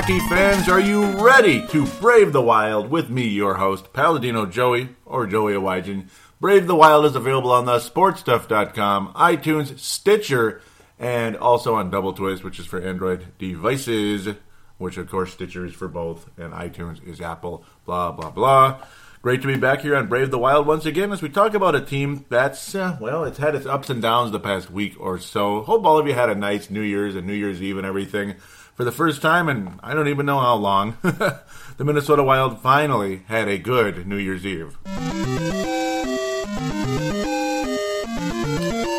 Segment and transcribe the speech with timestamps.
[0.00, 0.66] Hockey fans.
[0.66, 5.52] Are you ready to brave the wild with me, your host, Paladino Joey, or Joey
[5.52, 6.08] Awajan?
[6.40, 10.62] Brave the Wild is available on the sportstuff.com, iTunes, Stitcher,
[10.98, 14.36] and also on Double Twist, which is for Android devices,
[14.78, 18.82] which of course Stitcher is for both, and iTunes is Apple, blah, blah, blah.
[19.20, 21.74] Great to be back here on Brave the Wild once again as we talk about
[21.74, 25.18] a team that's, uh, well, it's had its ups and downs the past week or
[25.18, 25.60] so.
[25.60, 28.36] Hope all of you had a nice New Year's and New Year's Eve and everything.
[28.80, 31.42] For the first time, and I don't even know how long, the
[31.80, 34.78] Minnesota Wild finally had a good New Year's Eve.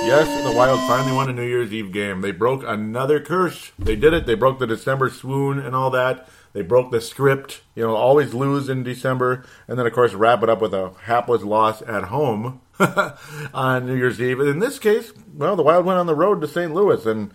[0.06, 2.22] Yes, the Wild finally won a New Year's Eve game.
[2.22, 3.72] They broke another curse.
[3.80, 4.28] They did it.
[4.28, 6.30] They broke the December swoon and all that.
[6.54, 7.61] They broke the script.
[7.73, 10.94] You know, always lose in December, and then of course wrap it up with a
[11.05, 12.61] hapless loss at home
[13.52, 14.42] on New Year's Eve.
[14.42, 16.72] In this case, well, the Wild went on the road to St.
[16.72, 17.34] Louis, and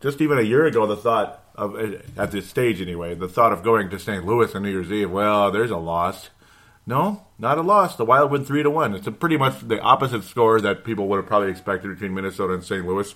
[0.00, 3.52] just even a year ago, the thought of eh, at this stage anyway, the thought
[3.52, 4.24] of going to St.
[4.24, 6.30] Louis on New Year's Eve, well, there's a loss.
[6.86, 7.96] No, not a loss.
[7.96, 8.94] The Wild win three to one.
[8.94, 12.54] It's a pretty much the opposite score that people would have probably expected between Minnesota
[12.54, 12.86] and St.
[12.86, 13.14] Louis.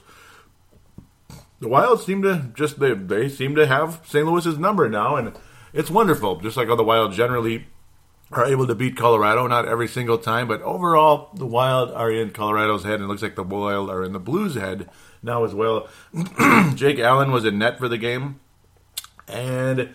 [1.60, 4.26] The Wild seem to just they they seem to have St.
[4.26, 5.32] Louis's number now, and
[5.72, 6.36] it's wonderful.
[6.40, 7.66] Just like how the Wild generally
[8.32, 12.30] are able to beat Colorado, not every single time, but overall the Wild are in
[12.30, 14.88] Colorado's head, and it looks like the Wild are in the Blues' head
[15.22, 15.88] now as well.
[16.74, 18.40] Jake Allen was in net for the game,
[19.28, 19.94] and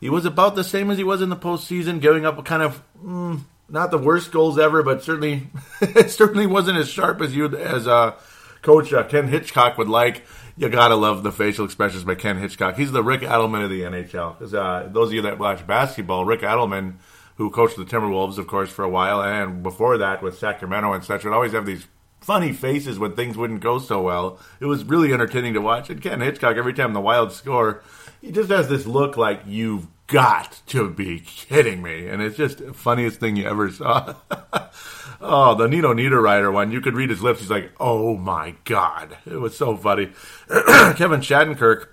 [0.00, 2.62] he was about the same as he was in the postseason, giving up a kind
[2.62, 5.48] of mm, not the worst goals ever, but certainly
[5.80, 8.12] it certainly wasn't as sharp as you as uh,
[8.62, 10.24] Coach uh, Ken Hitchcock would like.
[10.56, 12.76] You gotta love the facial expressions by Ken Hitchcock.
[12.76, 14.38] He's the Rick Adelman of the NHL.
[14.38, 16.94] Because uh, those of you that watch basketball, Rick Adelman,
[17.36, 21.02] who coached the Timberwolves, of course, for a while, and before that with Sacramento and
[21.02, 21.88] such, would always have these
[22.24, 24.38] funny faces when things wouldn't go so well.
[24.58, 25.90] It was really entertaining to watch.
[25.90, 27.82] And Ken Hitchcock, every time the Wild score,
[28.22, 32.08] he just has this look like you've got to be kidding me.
[32.08, 34.14] And it's just the funniest thing you ever saw.
[35.20, 37.40] oh, the Nino Niederreiter one, you could read his lips.
[37.40, 39.18] He's like, oh my God.
[39.26, 40.06] It was so funny.
[40.48, 41.88] Kevin Shattenkirk,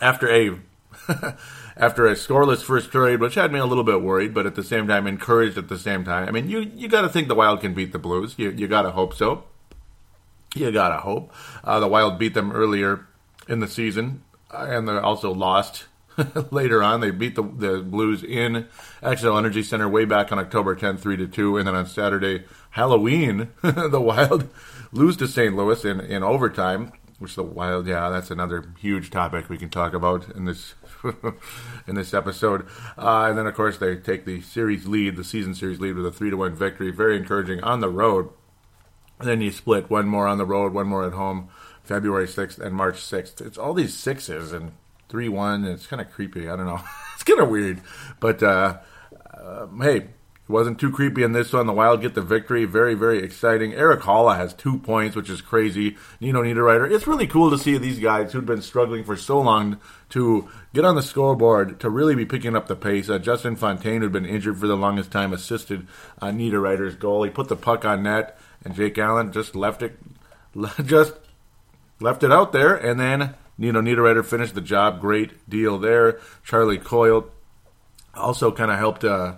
[0.00, 0.58] after a.
[1.76, 4.62] after a scoreless first period, which had me a little bit worried, but at the
[4.62, 6.28] same time encouraged at the same time.
[6.28, 8.34] I mean, you you got to think the Wild can beat the Blues.
[8.36, 9.44] You you got to hope so.
[10.54, 11.32] You got to hope.
[11.62, 13.06] Uh, the Wild beat them earlier
[13.48, 14.22] in the season,
[14.52, 15.86] uh, and they also lost
[16.50, 17.00] later on.
[17.00, 18.66] They beat the, the Blues in
[19.02, 21.56] Xcel Energy Center way back on October 10th, 3 to 2.
[21.56, 24.48] And then on Saturday, Halloween, the Wild
[24.92, 25.54] lose to St.
[25.54, 29.94] Louis in, in overtime, which the Wild, yeah, that's another huge topic we can talk
[29.94, 30.74] about in this.
[31.86, 32.66] in this episode,
[32.98, 36.04] uh, and then of course they take the series lead, the season series lead, with
[36.04, 36.90] a three to one victory.
[36.90, 38.28] Very encouraging on the road.
[39.20, 41.50] And then you split one more on the road, one more at home,
[41.84, 43.40] February 6th and March 6th.
[43.40, 44.72] It's all these sixes and
[45.10, 45.64] 3 1.
[45.66, 46.48] It's kind of creepy.
[46.48, 46.80] I don't know.
[47.14, 47.80] it's kind of weird.
[48.18, 48.78] But uh,
[49.32, 50.08] uh, hey, it
[50.48, 51.66] wasn't too creepy in this one.
[51.66, 52.64] The Wild get the victory.
[52.64, 53.74] Very, very exciting.
[53.74, 55.96] Eric Haula has two points, which is crazy.
[56.20, 56.90] Nino Niederreiter.
[56.90, 59.78] It's really cool to see these guys who've been struggling for so long
[60.10, 63.08] to get on the scoreboard, to really be picking up the pace.
[63.08, 65.86] Uh, Justin Fontaine, who'd been injured for the longest time, assisted
[66.20, 67.22] uh, Niederreiter's goal.
[67.22, 69.98] He put the puck on net, and Jake Allen just left it,
[70.84, 71.14] just
[72.00, 75.00] left it out there, and then Nino Niederreiter finished the job.
[75.00, 76.18] Great deal there.
[76.44, 77.30] Charlie Coyle
[78.14, 79.04] also kind of helped.
[79.04, 79.36] Uh,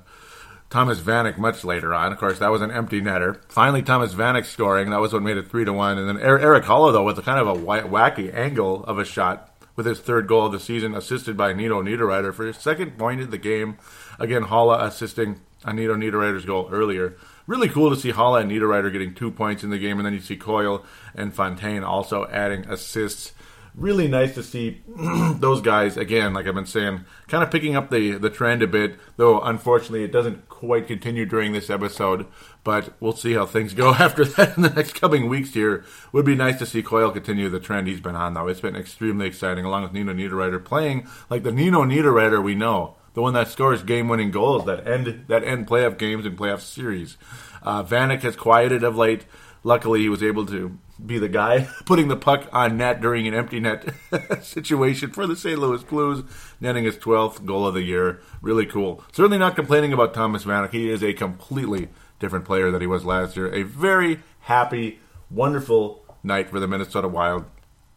[0.72, 2.12] Thomas Vanek much later on.
[2.12, 3.38] Of course, that was an empty netter.
[3.50, 4.88] Finally, Thomas Vanek scoring.
[4.88, 5.98] That was what made it three to one.
[5.98, 9.54] And then Eric Haula, though, with a kind of a wacky angle of a shot
[9.76, 13.20] with his third goal of the season, assisted by Nino Niederreiter for his second point
[13.20, 13.76] of the game.
[14.18, 17.16] Again, Haula assisting on Niederreiter's goal earlier.
[17.46, 20.14] Really cool to see Haula and Niederreiter getting two points in the game, and then
[20.14, 20.84] you see Coyle
[21.14, 23.32] and Fontaine also adding assists
[23.74, 24.82] really nice to see
[25.36, 26.34] those guys again.
[26.34, 28.98] Like I've been saying, kind of picking up the the trend a bit.
[29.16, 32.26] Though unfortunately, it doesn't quite continue during this episode.
[32.64, 35.54] But we'll see how things go after that in the next coming weeks.
[35.54, 38.34] Here would be nice to see Coyle continue the trend he's been on.
[38.34, 42.54] Though it's been extremely exciting, along with Nino Niederreiter playing like the Nino Niederreiter we
[42.54, 46.60] know, the one that scores game-winning goals that end that end playoff games and playoff
[46.60, 47.16] series.
[47.62, 49.24] Uh, Vanek has quieted of late.
[49.64, 53.34] Luckily, he was able to be the guy putting the puck on net during an
[53.34, 53.94] empty net
[54.42, 55.58] situation for the St.
[55.58, 56.24] Louis Blues,
[56.60, 58.20] netting his 12th goal of the year.
[58.40, 59.04] Really cool.
[59.12, 60.72] Certainly not complaining about Thomas Vanek.
[60.72, 61.88] He is a completely
[62.18, 63.52] different player than he was last year.
[63.52, 65.00] A very happy,
[65.30, 67.44] wonderful night for the Minnesota Wild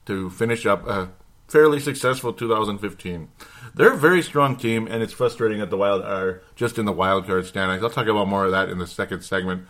[0.05, 1.11] to finish up a
[1.47, 3.29] fairly successful 2015.
[3.73, 6.91] They're a very strong team, and it's frustrating that the Wild are just in the
[6.91, 7.83] wild card standings.
[7.83, 9.67] I'll talk about more of that in the second segment.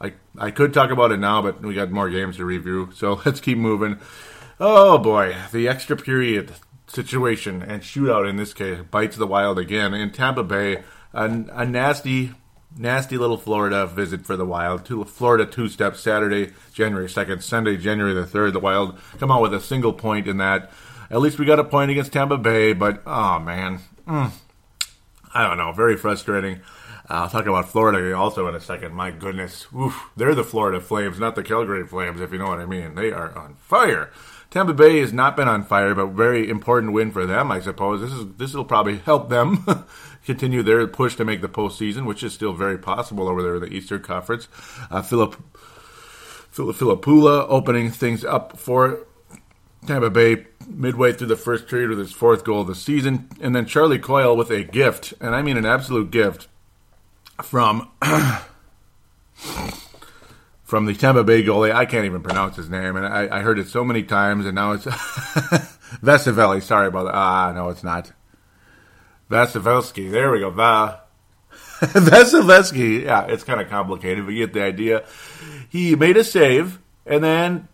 [0.00, 3.20] I I could talk about it now, but we got more games to review, so
[3.24, 3.98] let's keep moving.
[4.60, 6.52] Oh boy, the extra period
[6.86, 10.82] situation and shootout in this case bites the Wild again in Tampa Bay.
[11.12, 12.32] A, a nasty,
[12.76, 14.84] nasty little Florida visit for the Wild.
[14.86, 18.52] To Florida two steps Saturday, January second, Sunday, January the third.
[18.52, 20.70] The Wild come out with a single point in that.
[21.10, 24.30] At least we got a point against Tampa Bay, but oh man, mm,
[25.34, 26.60] I don't know, very frustrating.
[27.10, 28.92] Uh, I'll talk about Florida also in a second.
[28.94, 32.60] My goodness, Oof, they're the Florida Flames, not the Calgary Flames, if you know what
[32.60, 32.94] I mean.
[32.94, 34.10] They are on fire.
[34.50, 38.00] Tampa Bay has not been on fire, but very important win for them, I suppose.
[38.00, 39.64] This is this will probably help them
[40.26, 43.62] continue their push to make the postseason, which is still very possible over there in
[43.62, 44.48] the Eastern Conference.
[44.90, 45.36] Uh, Philip
[46.52, 49.06] Filppula opening things up for
[49.86, 53.54] Tampa Bay midway through the first period with his fourth goal of the season, and
[53.54, 56.48] then Charlie Coyle with a gift, and I mean an absolute gift
[57.42, 57.90] from
[60.64, 61.74] from the Tampa Bay goalie.
[61.74, 64.54] I can't even pronounce his name, and I, I heard it so many times, and
[64.54, 64.84] now it's
[66.02, 66.62] Vesavelli.
[66.62, 67.14] Sorry about that.
[67.14, 68.12] Ah, no, it's not.
[69.30, 70.10] Vasilevsky.
[70.10, 70.50] There we go.
[70.50, 71.00] Va.
[71.80, 73.04] Vasilevsky.
[73.04, 75.04] Yeah, it's kind of complicated, but you get the idea.
[75.68, 77.68] He made a save, and then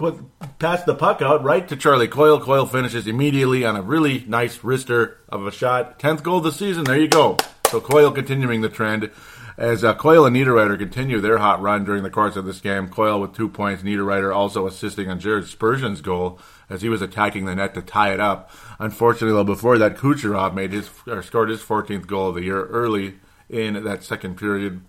[0.00, 0.18] put
[0.58, 2.40] passed the puck out right to Charlie Coyle.
[2.40, 5.98] Coyle finishes immediately on a really nice wrister of a shot.
[5.98, 6.84] Tenth goal of the season.
[6.84, 7.36] There you go.
[7.68, 9.10] So Coyle continuing the trend
[9.58, 12.88] as uh, Coyle and Niederreiter continue their hot run during the course of this game.
[12.88, 16.38] Coyle with two points, Niederreiter also assisting on Jared Spurgeon's goal
[16.70, 18.50] as he was attacking the net to tie it up.
[18.78, 22.64] Unfortunately, though, before that, Kucherov made his or scored his 14th goal of the year
[22.68, 23.16] early
[23.50, 24.80] in that second period,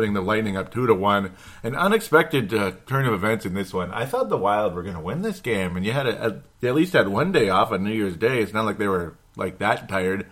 [0.00, 1.34] putting the Lightning up two to one.
[1.62, 3.90] An unexpected uh, turn of events in this one.
[3.90, 6.66] I thought the Wild were going to win this game, and you had a, a,
[6.66, 8.40] at least had one day off on New Year's Day.
[8.40, 10.24] It's not like they were like that tired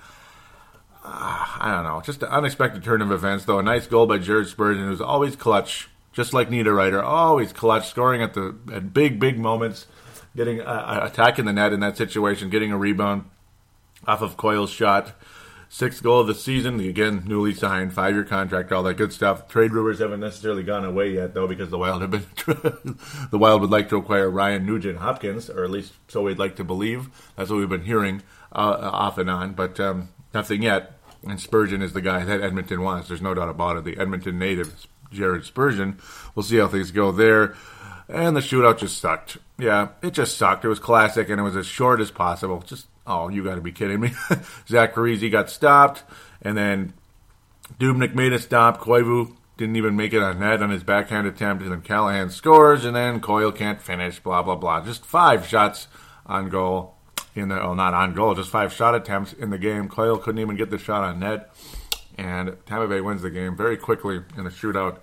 [1.05, 3.59] uh, I don't know, just an unexpected turn of events, though.
[3.59, 7.89] A nice goal by Jared Spurgeon, who's always clutch, just like Nita Niederreiter, always clutch,
[7.91, 9.87] scoring at the at big, big moments,
[10.35, 13.27] getting uh, uh, attacking the net in that situation, getting a rebound
[14.07, 15.13] off of Coyle's shot.
[15.71, 19.49] Sixth goal of the season, again, newly signed, five year contract, all that good stuff.
[19.49, 22.27] Trade rumors haven't necessarily gone away yet, though, because the Wild have been
[23.31, 26.57] the Wild would like to acquire Ryan Nugent Hopkins, or at least so we'd like
[26.57, 27.11] to believe.
[27.37, 30.99] That's what we've been hearing uh, off and on, but um, nothing yet.
[31.23, 33.09] And Spurgeon is the guy that Edmonton wants.
[33.09, 33.85] There's no doubt about it.
[33.85, 35.99] The Edmonton native, Jared Spurgeon.
[36.35, 37.55] We'll see how things go there.
[38.09, 39.37] And the shootout just sucked.
[39.59, 40.65] Yeah, it just sucked.
[40.65, 42.63] It was classic, and it was as short as possible.
[42.67, 44.13] Just, oh, you got to be kidding me.
[44.69, 46.05] Zach Parise got stopped,
[46.43, 46.93] and then
[47.81, 48.81] Dubnyk made a stop.
[48.81, 52.85] Koivu didn't even make it on net on his backhand attempt, and then Callahan scores,
[52.85, 54.85] and then Coyle can't finish, blah, blah, blah.
[54.85, 55.89] Just five shots
[56.27, 56.95] on goal
[57.35, 59.89] in the, well, not on goal, just five shot attempts in the game.
[59.89, 61.53] Coyle couldn't even get the shot on net,
[62.17, 64.99] and Tampa Bay wins the game very quickly in a shootout.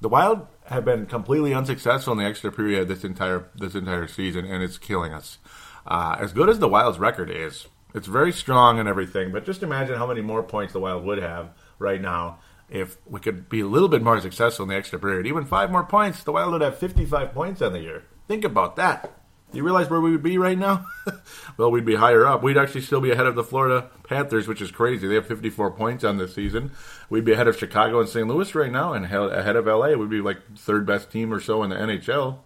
[0.00, 4.44] The Wild have been completely unsuccessful in the extra period this entire this entire season,
[4.44, 5.38] and it's killing us.
[5.86, 9.32] Uh, as good as the Wild's record is, it's very strong and everything.
[9.32, 13.20] But just imagine how many more points the Wild would have right now if we
[13.20, 15.26] could be a little bit more successful in the extra period.
[15.26, 18.04] Even five more points, the Wild would have 55 points on the year.
[18.28, 19.10] Think about that.
[19.52, 20.86] You realize where we would be right now?
[21.58, 22.42] well, we'd be higher up.
[22.42, 25.06] We'd actually still be ahead of the Florida Panthers, which is crazy.
[25.06, 26.72] They have 54 points on this season.
[27.10, 28.26] We'd be ahead of Chicago and St.
[28.26, 29.88] Louis right now, and ahead of LA.
[29.88, 32.38] We'd be like third best team or so in the NHL.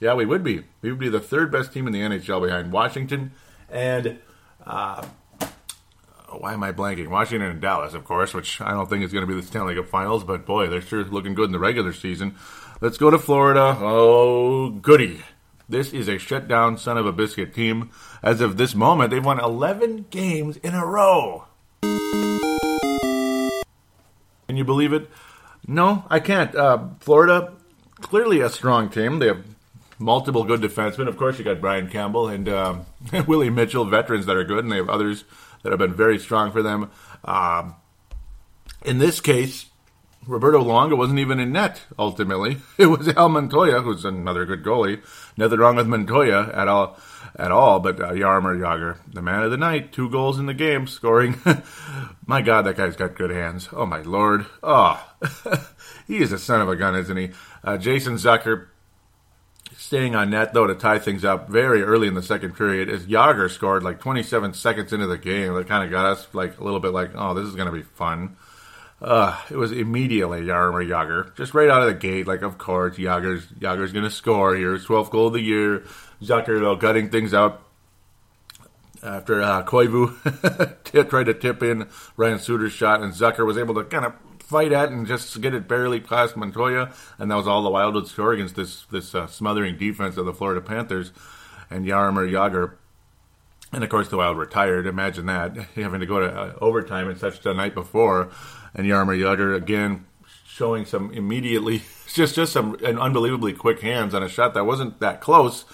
[0.00, 0.64] Yeah, we would be.
[0.82, 3.32] We would be the third best team in the NHL behind Washington
[3.70, 4.18] and
[4.66, 5.06] uh,
[6.30, 7.08] why am I blanking?
[7.08, 9.74] Washington and Dallas, of course, which I don't think is going to be the Stanley
[9.74, 12.34] Cup Finals, but boy, they're sure looking good in the regular season.
[12.80, 13.76] Let's go to Florida.
[13.80, 15.22] Oh, goody.
[15.68, 17.90] This is a shutdown son of a biscuit team.
[18.22, 21.46] As of this moment, they've won 11 games in a row.
[21.82, 23.50] Can
[24.56, 25.08] you believe it?
[25.66, 26.54] No, I can't.
[26.54, 27.54] Uh, Florida,
[28.00, 29.18] clearly a strong team.
[29.18, 29.44] They have
[29.98, 31.08] multiple good defensemen.
[31.08, 32.78] Of course, you got Brian Campbell and uh,
[33.26, 35.24] Willie Mitchell, veterans that are good, and they have others
[35.62, 36.90] that have been very strong for them.
[37.24, 37.76] Um,
[38.84, 39.66] in this case,
[40.26, 42.58] Roberto Luongo wasn't even in net, ultimately.
[42.78, 45.02] It was Al Montoya, who's another good goalie.
[45.36, 46.98] Nothing wrong with Montoya at all,
[47.36, 47.80] at all.
[47.80, 51.40] but uh, Jaromir Jagr, the man of the night, two goals in the game, scoring.
[52.26, 53.68] my God, that guy's got good hands.
[53.72, 54.46] Oh, my Lord.
[54.62, 55.02] Oh,
[56.06, 57.30] he is a son of a gun, isn't he?
[57.62, 58.68] Uh, Jason Zucker
[59.84, 63.04] staying on net, though, to tie things up very early in the second period, as
[63.06, 65.52] Jagr scored like 27 seconds into the game.
[65.52, 67.72] That kind of got us like a little bit like, oh, this is going to
[67.72, 68.36] be fun.
[69.02, 72.26] Uh, it was immediately Jaromir Jagr, just right out of the gate.
[72.26, 74.78] Like, of course, Jagr's Jagr's going to score here.
[74.78, 75.84] 12th goal of the year.
[76.22, 77.62] Zucker, though, gutting things out
[79.02, 83.84] after uh, Koivu tried to tip in Ryan Suter's shot, and Zucker was able to
[83.84, 84.14] kind of
[84.54, 88.06] fight at and just get it barely past Montoya, and that was all the Wildwood
[88.06, 91.10] score against this this uh, smothering defense of the Florida Panthers
[91.70, 92.74] and Jaromir Jagr.
[93.72, 94.86] And of course, the Wild retired.
[94.86, 98.30] Imagine that having to go to uh, overtime and such the night before,
[98.76, 100.06] and Jaromir Jagr again
[100.46, 101.82] showing some immediately
[102.14, 105.64] just just some unbelievably quick hands on a shot that wasn't that close.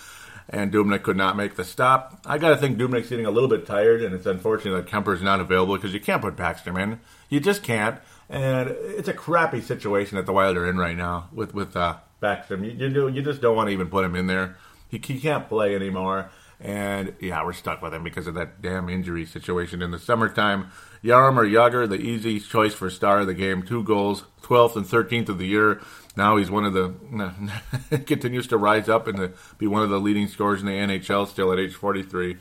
[0.48, 2.22] And Dubnyk could not make the stop.
[2.24, 5.22] I got to think Dubnyk's getting a little bit tired, and it's unfortunate that Kuemper's
[5.22, 6.98] not available because you can't put Backstrom in.
[7.28, 11.28] You just can't and it's a crappy situation that the Wild are in right now
[11.32, 12.64] with with uh, Backstrom.
[12.64, 14.56] You, you, you just don't want to even put him in there.
[14.88, 18.88] He, he can't play anymore, and yeah, we're stuck with him because of that damn
[18.88, 20.70] injury situation in the summertime.
[21.02, 25.30] Jaromir Jagr, the easy choice for star of the game, two goals, 12th and 13th
[25.30, 25.80] of the year.
[26.16, 30.28] Now he's one of the continues to rise up and be one of the leading
[30.28, 32.36] scorers in the NHL still at age 43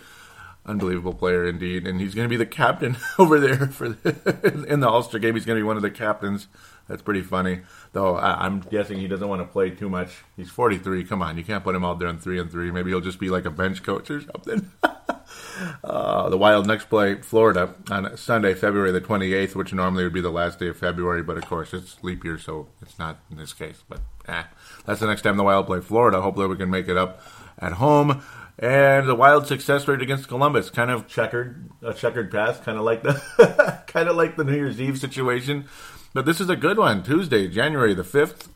[0.70, 4.80] unbelievable player indeed, and he's going to be the captain over there for the, in
[4.80, 5.36] the All-Star game.
[5.36, 6.48] He's going to be one of the captains.
[6.88, 7.62] That's pretty funny,
[7.92, 8.16] though.
[8.16, 10.24] I, am guessing he doesn't want to play too much.
[10.36, 11.04] He's 43.
[11.04, 12.72] Come on, you can't put him out there in three and three.
[12.72, 14.72] Maybe he'll just be like a bench coach or something.
[15.84, 20.22] uh, the Wild next play Florida on Sunday, February the 28th, which normally would be
[20.22, 23.38] the last day of February, but of course it's leap year, so it's not in
[23.38, 23.84] this case.
[23.88, 24.44] But eh,
[24.86, 26.22] that's the next time the Wild play Florida.
[26.22, 27.22] Hopefully we can make it up
[27.60, 28.24] at home.
[28.62, 32.84] And the Wild success rate against Columbus, kind of checkered, a checkered path, kind of
[32.84, 35.66] like the, kind of like the New Year's Eve situation.
[36.14, 37.02] But this is a good one.
[37.02, 38.50] Tuesday, January the fifth.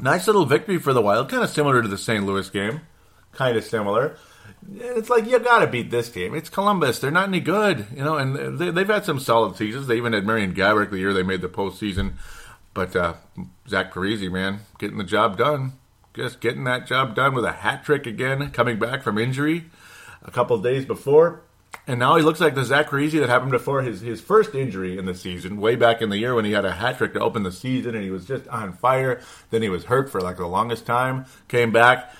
[0.00, 2.26] Nice little victory for the Wild, kind of similar to the St.
[2.26, 2.80] Louis game,
[3.32, 4.16] kind of similar.
[4.74, 6.34] It's like you got to beat this team.
[6.34, 6.98] It's Columbus.
[6.98, 8.16] They're not any good, you know.
[8.16, 9.86] And they, have had some solid seasons.
[9.86, 12.14] They even had Marian Gaborik the year they made the postseason.
[12.74, 13.14] But uh,
[13.68, 15.74] Zach Parise, man, getting the job done
[16.16, 19.66] just getting that job done with a hat trick again, coming back from injury
[20.24, 21.42] a couple days before.
[21.86, 25.04] And now he looks like the Zach that happened before his, his first injury in
[25.04, 27.44] the season, way back in the year when he had a hat trick to open
[27.44, 29.20] the season and he was just on fire.
[29.50, 32.12] Then he was hurt for like the longest time, came back,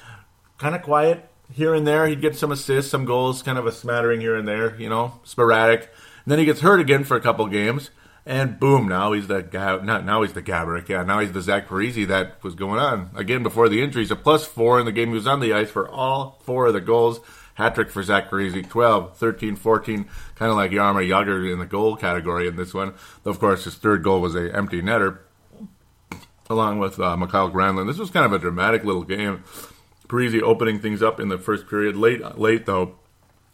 [0.59, 2.07] kind of quiet here and there.
[2.07, 5.21] He'd get some assists, some goals, kind of a smattering here and there, you know,
[5.25, 5.81] sporadic.
[6.25, 7.91] And then he gets hurt again for a couple games
[8.27, 9.81] and boom, now he's the guy.
[9.83, 10.89] Not now he's the Gaborik.
[10.89, 14.11] Yeah, now he's the Zach Parise that was going on again before the injuries.
[14.11, 15.09] A plus four in the game.
[15.11, 17.21] He was on the ice for all four of the goals.
[17.55, 21.65] Hat trick for Zach Parise, 12, 13, 14, kind of like Jaromir Jagr in the
[21.65, 22.93] goal category in this one.
[23.23, 25.21] Though, of course, his third goal was a empty netter,
[26.51, 27.87] along with uh, Mikael Granlund.
[27.87, 29.43] This was kind of a dramatic little game.
[30.07, 31.97] Parise opening things up in the first period.
[31.97, 32.97] Late, late though,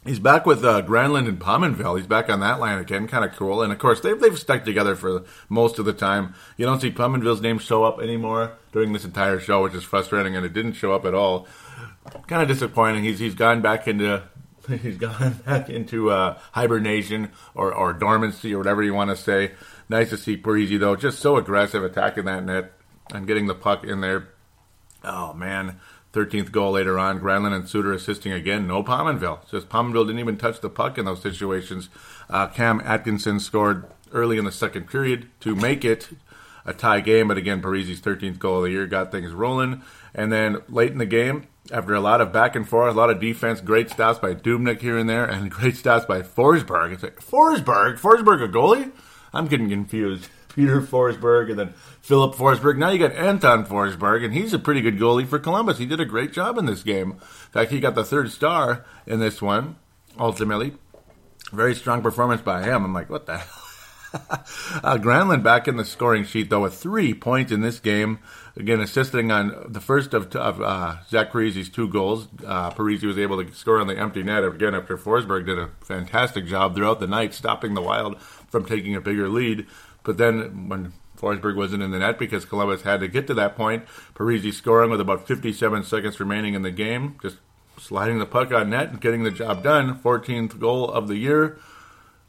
[0.04, 1.96] He's back with uh, Granlund and Pominville.
[1.96, 3.62] He's back on that line again, kind of cool.
[3.62, 6.34] And of course, they've they've stuck together for most of the time.
[6.56, 10.34] You don't see Pominville's name show up anymore during this entire show, which is frustrating,
[10.34, 11.46] and it didn't show up at all.
[12.26, 13.04] Kind of disappointing.
[13.04, 14.24] He's he's gone back into
[14.82, 19.52] he's gone back into uh, hibernation or, or dormancy or whatever you want to say.
[19.88, 22.72] Nice to see Parise though, just so aggressive attacking that net
[23.12, 24.28] and getting the puck in there.
[25.04, 25.80] Oh man,
[26.12, 28.66] 13th goal later on, Granlund and Suter assisting again.
[28.66, 29.48] No Pominville.
[29.50, 31.88] Just Pominville didn't even touch the puck in those situations.
[32.28, 36.10] Uh, Cam Atkinson scored early in the second period to make it
[36.64, 39.82] a tie game, but again, Parise's 13th goal of the year got things rolling.
[40.14, 43.10] And then late in the game, after a lot of back and forth, a lot
[43.10, 46.92] of defense, great stops by Dubnyk here and there, and great stops by Forsberg.
[46.92, 47.98] It's like, Forsberg?
[47.98, 48.92] Forsberg a goalie?
[49.32, 50.28] I'm getting confused.
[50.54, 52.76] Peter Forsberg and then Philip Forsberg.
[52.78, 55.78] Now you got Anton Forsberg, and he's a pretty good goalie for Columbus.
[55.78, 57.12] He did a great job in this game.
[57.12, 57.18] In
[57.52, 59.76] fact, he got the third star in this one,
[60.18, 60.74] ultimately.
[61.52, 62.84] Very strong performance by him.
[62.84, 63.62] I'm like, what the hell?
[64.14, 68.18] uh, Granlund back in the scoring sheet, though, with three points in this game.
[68.56, 72.28] Again, assisting on the first of, of uh, Zach Parise's two goals.
[72.44, 75.70] Uh, Parise was able to score on the empty net again after Forsberg did a
[75.80, 79.66] fantastic job throughout the night, stopping the Wild from taking a bigger lead.
[80.02, 83.56] But then when Forsberg wasn't in the net because Columbus had to get to that
[83.56, 87.36] point, Parise scoring with about 57 seconds remaining in the game, just
[87.78, 89.98] sliding the puck on net and getting the job done.
[89.98, 91.58] 14th goal of the year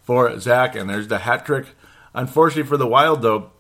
[0.02, 1.68] for Zach, and there's the hat trick.
[2.14, 3.52] Unfortunately for the Wild, though,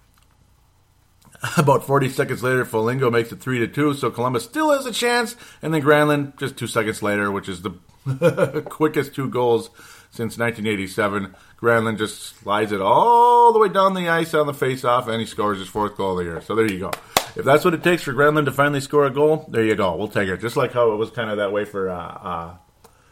[1.57, 4.91] about 40 seconds later, Foligno makes it 3 to 2, so Columbus still has a
[4.91, 5.35] chance.
[5.61, 7.71] And then Granlund, just two seconds later, which is the
[8.69, 9.69] quickest two goals
[10.13, 11.35] since 1987.
[11.59, 15.25] Granlund just slides it all the way down the ice on the face-off, and he
[15.25, 16.41] scores his fourth goal of the year.
[16.41, 16.91] So there you go.
[17.35, 19.95] If that's what it takes for Granlund to finally score a goal, there you go.
[19.95, 20.39] We'll take it.
[20.39, 22.55] Just like how it was kind of that way for uh, uh,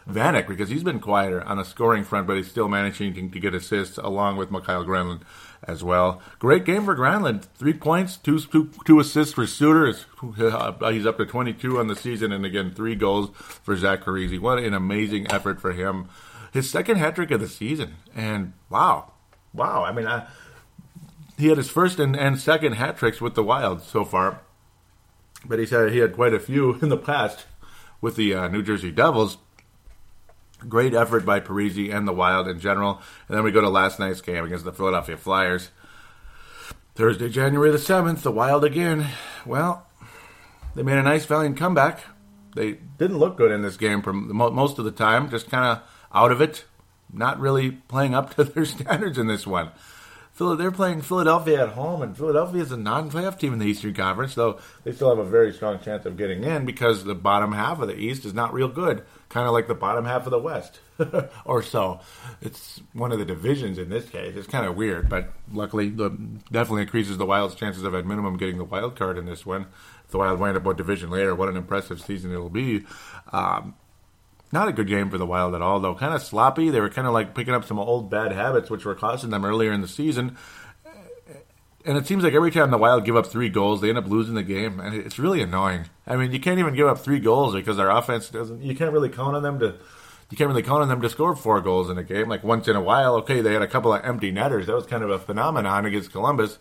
[0.07, 3.55] Vanek because he's been quieter on the scoring front, but he's still managing to get
[3.55, 5.21] assists along with Mikael Granlund
[5.63, 6.21] as well.
[6.37, 7.45] Great game for Granlund.
[7.55, 9.87] Three points, two, two, two assists for Suter.
[9.87, 14.39] He's up to 22 on the season, and again, three goals for Zach Parise.
[14.39, 16.09] What an amazing effort for him.
[16.51, 17.95] His second hat trick of the season.
[18.15, 19.11] And wow.
[19.53, 19.83] Wow.
[19.83, 20.27] I mean, I,
[21.37, 24.41] he had his first and, and second hat tricks with the Wild so far,
[25.45, 27.45] but he said he had quite a few in the past
[27.99, 29.37] with the uh, New Jersey Devils.
[30.69, 33.01] Great effort by Parise and the Wild in general.
[33.27, 35.71] And then we go to last night's game against the Philadelphia Flyers.
[36.93, 39.07] Thursday, January the 7th, the Wild again.
[39.45, 39.87] Well,
[40.75, 42.01] they made a nice, valiant comeback.
[42.55, 45.83] They didn't look good in this game for most of the time, just kind of
[46.13, 46.65] out of it,
[47.11, 49.71] not really playing up to their standards in this one.
[50.37, 54.33] They're playing Philadelphia at home, and Philadelphia is a non-playoff team in the Eastern Conference,
[54.33, 57.79] though they still have a very strong chance of getting in because the bottom half
[57.79, 60.39] of the East is not real good kind of like the bottom half of the
[60.39, 60.81] West,
[61.45, 62.01] or so.
[62.41, 64.35] It's one of the divisions in this case.
[64.35, 66.09] It's kind of weird, but luckily, the,
[66.51, 69.67] definitely increases the Wild's chances of at minimum getting the wild card in this one.
[70.03, 72.85] If the Wild wind up with division later, what an impressive season it'll be.
[73.31, 73.75] Um,
[74.51, 75.95] not a good game for the Wild at all, though.
[75.95, 76.69] Kind of sloppy.
[76.69, 79.45] They were kind of like picking up some old bad habits, which were costing them
[79.45, 80.37] earlier in the season
[81.85, 84.07] and it seems like every time the Wild give up three goals, they end up
[84.07, 85.85] losing the game, and it's really annoying.
[86.05, 88.61] I mean, you can't even give up three goals because their offense doesn't.
[88.61, 89.75] You can't really count on them to.
[90.29, 92.29] You can't really count on them to score four goals in a game.
[92.29, 94.67] Like once in a while, okay, they had a couple of empty netters.
[94.67, 96.57] That was kind of a phenomenon against Columbus,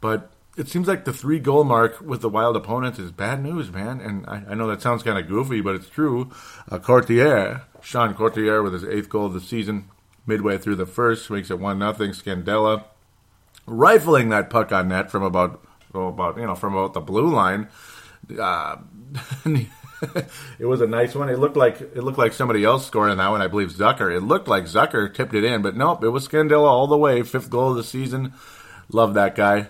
[0.00, 3.70] but it seems like the three goal mark with the Wild opponents is bad news,
[3.70, 4.00] man.
[4.00, 6.30] And I, I know that sounds kind of goofy, but it's true.
[6.70, 9.88] Uh, Couturier, Sean Couturier, with his eighth goal of the season,
[10.26, 12.10] midway through the first, makes it one nothing.
[12.10, 12.84] Scandella
[13.66, 17.28] rifling that puck on net from about oh, about you know from about the blue
[17.28, 17.68] line.
[18.38, 18.76] Uh,
[19.46, 21.28] it was a nice one.
[21.28, 23.42] It looked like it looked like somebody else scored scoring that one.
[23.42, 24.14] I believe Zucker.
[24.14, 27.22] It looked like Zucker tipped it in, but nope, it was Scandella all the way.
[27.22, 28.32] Fifth goal of the season.
[28.92, 29.62] Love that guy.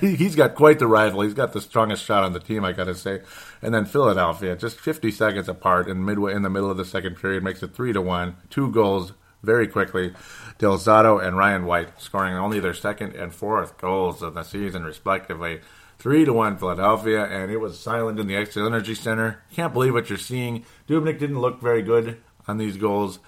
[0.00, 1.22] He's got quite the rifle.
[1.22, 3.20] He's got the strongest shot on the team, I gotta say.
[3.62, 7.16] And then Philadelphia, just 50 seconds apart in midway in the middle of the second
[7.16, 8.36] period, makes it three to one.
[8.50, 10.12] Two goals very quickly.
[10.58, 14.84] Del Zotto and Ryan White scoring only their second and fourth goals of the season,
[14.84, 15.60] respectively.
[15.98, 19.42] Three to one Philadelphia, and it was silent in the Xcel Energy Center.
[19.52, 20.64] Can't believe what you're seeing.
[20.88, 22.18] Dubnyk didn't look very good
[22.48, 23.18] on these goals,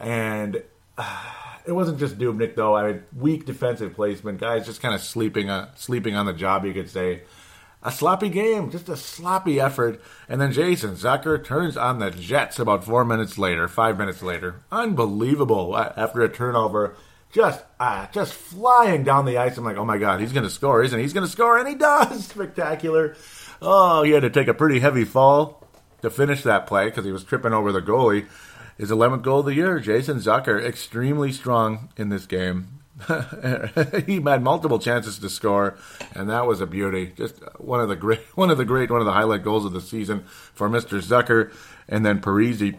[0.00, 0.62] and
[0.98, 1.32] uh,
[1.66, 2.76] it wasn't just Dubnyk though.
[2.76, 6.64] I mean, weak defensive placement, guys just kind of sleeping, uh, sleeping on the job,
[6.64, 7.22] you could say
[7.82, 10.00] a sloppy game, just a sloppy effort.
[10.28, 14.62] And then Jason Zucker turns on the Jets about four minutes later, five minutes later.
[14.70, 15.76] Unbelievable.
[15.76, 16.94] After a turnover,
[17.32, 19.56] just uh, just flying down the ice.
[19.56, 21.02] I'm like, oh my God, he's going to score, isn't he?
[21.02, 22.26] He's going to score, and he does.
[22.28, 23.16] Spectacular.
[23.60, 25.66] Oh, he had to take a pretty heavy fall
[26.02, 28.26] to finish that play because he was tripping over the goalie.
[28.78, 32.80] His 11th goal of the year, Jason Zucker, extremely strong in this game.
[34.06, 35.76] he had multiple chances to score,
[36.14, 37.12] and that was a beauty.
[37.16, 39.72] Just one of the great, one of the great, one of the highlight goals of
[39.72, 41.52] the season for Mister Zucker.
[41.88, 42.78] And then Parise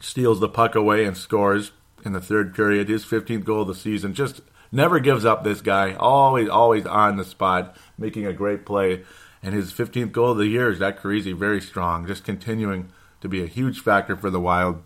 [0.00, 1.72] steals the puck away and scores
[2.04, 2.88] in the third period.
[2.88, 4.14] His 15th goal of the season.
[4.14, 4.40] Just
[4.70, 5.42] never gives up.
[5.42, 9.02] This guy always, always on the spot, making a great play.
[9.42, 12.90] And his 15th goal of the year is that Parise, very strong, just continuing
[13.26, 14.82] to be a huge factor for the Wild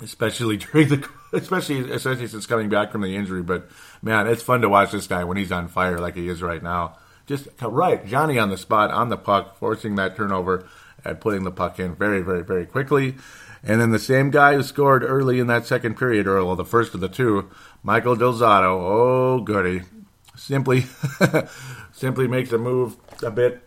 [0.00, 3.42] especially during the especially especially since coming back from the injury.
[3.42, 3.68] But
[4.02, 6.62] man, it's fun to watch this guy when he's on fire like he is right
[6.62, 6.98] now.
[7.26, 10.68] Just right, Johnny on the spot, on the puck, forcing that turnover
[11.04, 13.16] and putting the puck in very, very, very quickly.
[13.62, 16.66] And then the same guy who scored early in that second period, or well, the
[16.66, 17.50] first of the two,
[17.82, 18.78] Michael Del Zotto.
[18.78, 19.82] Oh, goody!
[20.36, 20.84] Simply,
[21.92, 23.62] simply makes a move a bit,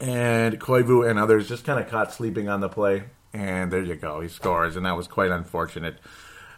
[0.00, 3.96] and Koivu and others just kind of caught sleeping on the play and there you
[3.96, 4.20] go.
[4.20, 5.98] He scores, and that was quite unfortunate.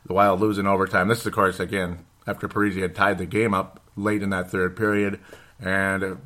[0.07, 1.09] The Wild losing overtime.
[1.09, 4.51] This is, of course, again, after Parise had tied the game up late in that
[4.51, 5.21] third period.
[5.59, 6.17] And, uh,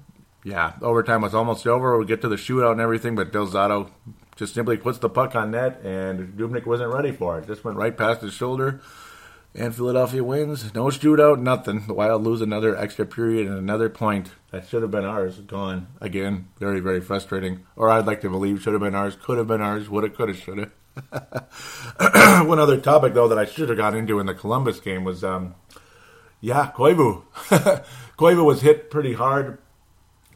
[0.45, 1.99] yeah, overtime was almost over.
[1.99, 3.91] We get to the shootout and everything, but Del Zotto
[4.37, 7.47] just simply puts the puck on net, and Dubnyk wasn't ready for it.
[7.47, 8.81] Just went right past his shoulder.
[9.57, 10.75] And Philadelphia wins.
[10.75, 11.87] No shootout, nothing.
[11.87, 14.33] The Wild lose another extra period and another point.
[14.51, 15.39] That should have been ours.
[15.39, 15.87] Gone.
[16.01, 17.65] Again, very, very frustrating.
[17.77, 20.17] Or I'd like to believe should have been ours, could have been ours, would have,
[20.17, 20.73] could have, should have.
[22.49, 25.23] One other topic, though, that I should have got into in the Columbus game was,
[25.23, 25.55] um,
[26.41, 27.23] yeah, Koivu.
[28.19, 29.59] Koivu was hit pretty hard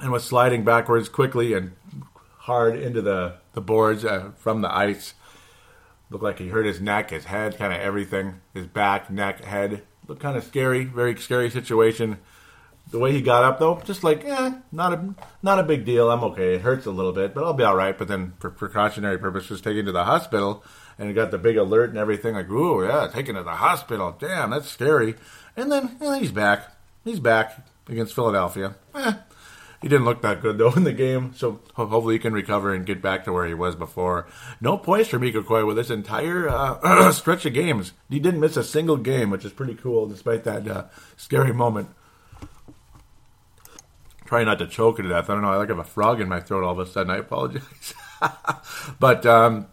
[0.01, 1.73] and was sliding backwards quickly and
[2.39, 5.15] hard into the, the boards uh, from the ice.
[6.11, 8.41] Looked like he hurt his neck, his head, kind of everything.
[8.55, 9.83] His back, neck, head.
[10.07, 12.19] Looked kind of scary, very scary situation.
[12.91, 16.11] The way he got up, though, just like, eh, not a not a big deal.
[16.11, 16.55] I'm okay.
[16.55, 17.97] It hurts a little bit, but I'll be all right.
[17.97, 20.65] But then, for precautionary purposes, taken to the hospital,
[20.99, 22.35] and got the big alert and everything.
[22.35, 24.17] Like, ooh, yeah, taken to the hospital.
[24.19, 25.17] Damn, that's scary.
[25.57, 26.73] And then eh, he's back.
[27.05, 28.75] He's back against Philadelphia.
[28.95, 29.13] Eh,
[29.81, 32.85] he didn't look that good though in the game, so hopefully he can recover and
[32.85, 34.27] get back to where he was before.
[34.61, 37.93] No points for Mikko Koivu this entire uh, stretch of games.
[38.11, 40.85] He didn't miss a single game, which is pretty cool despite that uh,
[41.17, 41.91] scary moment.
[44.25, 45.31] Trying not to choke to death.
[45.31, 45.53] I don't know.
[45.53, 47.11] I like have a frog in my throat all of a sudden.
[47.11, 47.95] I apologize.
[49.01, 49.69] but um,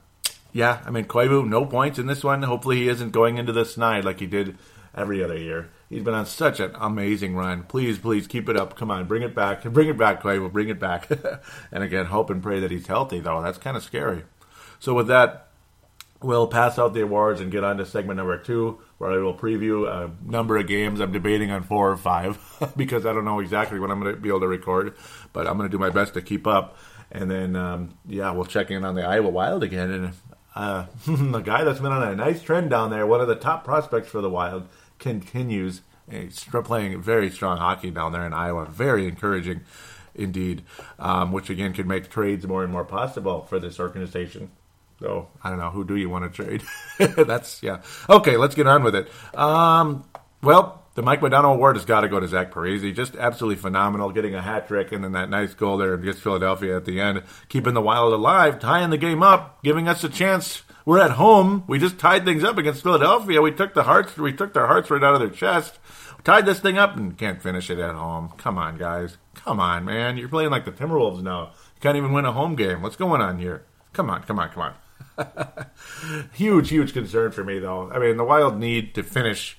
[0.53, 2.43] yeah, I mean Koivu, no points in this one.
[2.43, 4.57] Hopefully he isn't going into the snide like he did
[4.95, 5.71] every other year.
[5.89, 7.63] He's been on such an amazing run.
[7.63, 8.75] Please, please keep it up.
[8.75, 9.63] Come on, bring it back.
[9.63, 10.39] Bring it back, Clay.
[10.39, 11.07] We'll bring it back.
[11.71, 13.41] and again, hope and pray that he's healthy, though.
[13.41, 14.23] That's kind of scary.
[14.79, 15.45] So, with that,
[16.21, 19.37] we'll pass out the awards and get on to segment number two, where I will
[19.37, 20.99] preview a number of games.
[20.99, 22.39] I'm debating on four or five
[22.77, 24.95] because I don't know exactly when I'm going to be able to record,
[25.33, 26.77] but I'm going to do my best to keep up.
[27.11, 29.91] And then, um, yeah, we'll check in on the Iowa Wild again.
[29.91, 30.13] And
[30.55, 33.63] uh, the guy that's been on a nice trend down there, one of the top
[33.63, 34.67] prospects for the Wild,
[34.99, 35.81] continues
[36.63, 38.65] playing very strong hockey down there in Iowa.
[38.65, 39.61] Very encouraging
[40.13, 40.63] indeed,
[40.99, 44.51] um, which again could make trades more and more possible for this organization.
[44.99, 46.63] So I don't know who do you want to trade.
[47.27, 47.81] That's yeah.
[48.09, 49.09] Okay, let's get on with it.
[49.37, 50.05] Um,
[50.41, 52.95] well, the Mike Modano Award has got to go to Zach Parise.
[52.95, 56.77] Just absolutely phenomenal, getting a hat trick and then that nice goal there against Philadelphia
[56.77, 60.63] at the end, keeping the Wild alive, tying the game up, giving us a chance
[60.85, 61.63] we're at home.
[61.67, 63.41] We just tied things up against Philadelphia.
[63.41, 64.15] We took the hearts.
[64.17, 65.79] We took their hearts right out of their chest.
[66.23, 68.33] tied this thing up and can't finish it at home.
[68.37, 69.17] Come on, guys.
[69.33, 70.17] Come on, man.
[70.17, 71.47] You're playing like the Timberwolves now.
[71.75, 72.81] You can't even win a home game.
[72.81, 73.63] What's going on here?
[73.93, 74.73] Come on, come on, come
[75.17, 75.67] on.
[76.33, 77.89] huge, huge concern for me, though.
[77.91, 79.57] I mean, the Wild need to finish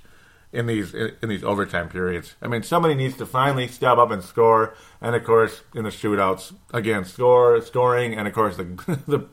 [0.53, 2.35] in these in these overtime periods.
[2.41, 5.91] I mean, somebody needs to finally step up and score, and of course, in the
[5.91, 8.65] shootouts, again, score, scoring, and of course, the
[9.07, 9.27] the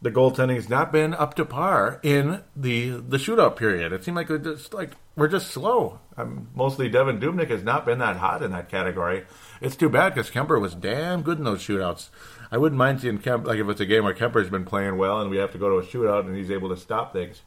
[0.00, 3.92] the goaltending has not been up to par in the the shootout period.
[3.92, 5.98] It seemed like we're just like we're just slow.
[6.16, 9.24] Um, mostly Devin Dubnyk has not been that hot in that category.
[9.60, 12.10] It's too bad because Kuemper was damn good in those shootouts.
[12.50, 15.20] I wouldn't mind seeing Kemp like if it's a game where Kuemper's been playing well
[15.20, 17.42] and we have to go to a shootout and he's able to stop things.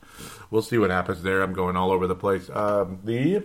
[0.49, 1.41] We'll see what happens there.
[1.41, 2.49] I'm going all over the place.
[2.49, 3.43] Um, the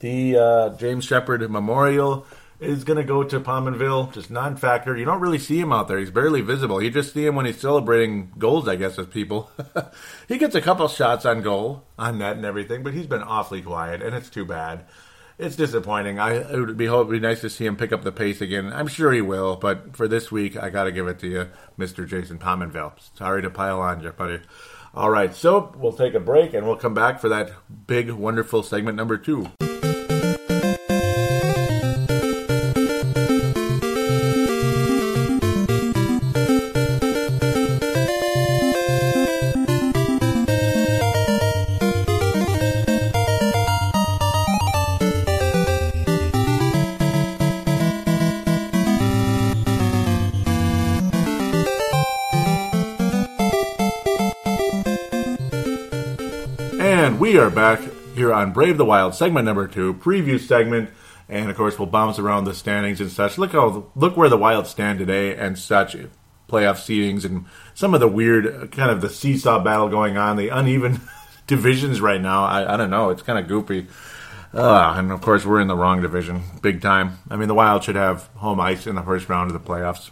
[0.00, 2.26] the uh, James Sheppard Memorial
[2.60, 4.96] is going to go to Pominville, just non-factor.
[4.96, 5.98] You don't really see him out there.
[5.98, 6.82] He's barely visible.
[6.82, 9.50] You just see him when he's celebrating goals, I guess, as people.
[10.28, 13.62] he gets a couple shots on goal, on net and everything, but he's been awfully
[13.62, 14.84] quiet, and it's too bad.
[15.38, 16.18] It's disappointing.
[16.18, 18.70] I it would be be nice to see him pick up the pace again.
[18.70, 21.48] I'm sure he will, but for this week, I got to give it to you,
[21.78, 22.06] Mr.
[22.06, 22.92] Jason Pominville.
[23.16, 24.40] Sorry to pile on you, buddy.
[24.92, 27.52] All right, so we'll take a break and we'll come back for that
[27.86, 29.50] big, wonderful segment number two.
[57.50, 57.80] Are back
[58.14, 60.88] here on Brave the Wild, segment number two, preview segment,
[61.28, 63.38] and of course we'll bounce around the standings and such.
[63.38, 65.96] Look how look where the Wild stand today and such
[66.48, 70.48] playoff seedings and some of the weird kind of the seesaw battle going on, the
[70.48, 71.00] uneven
[71.48, 72.44] divisions right now.
[72.44, 73.88] I, I don't know, it's kind of goopy.
[74.54, 77.18] Uh, and of course, we're in the wrong division, big time.
[77.30, 80.10] I mean, the Wild should have home ice in the first round of the playoffs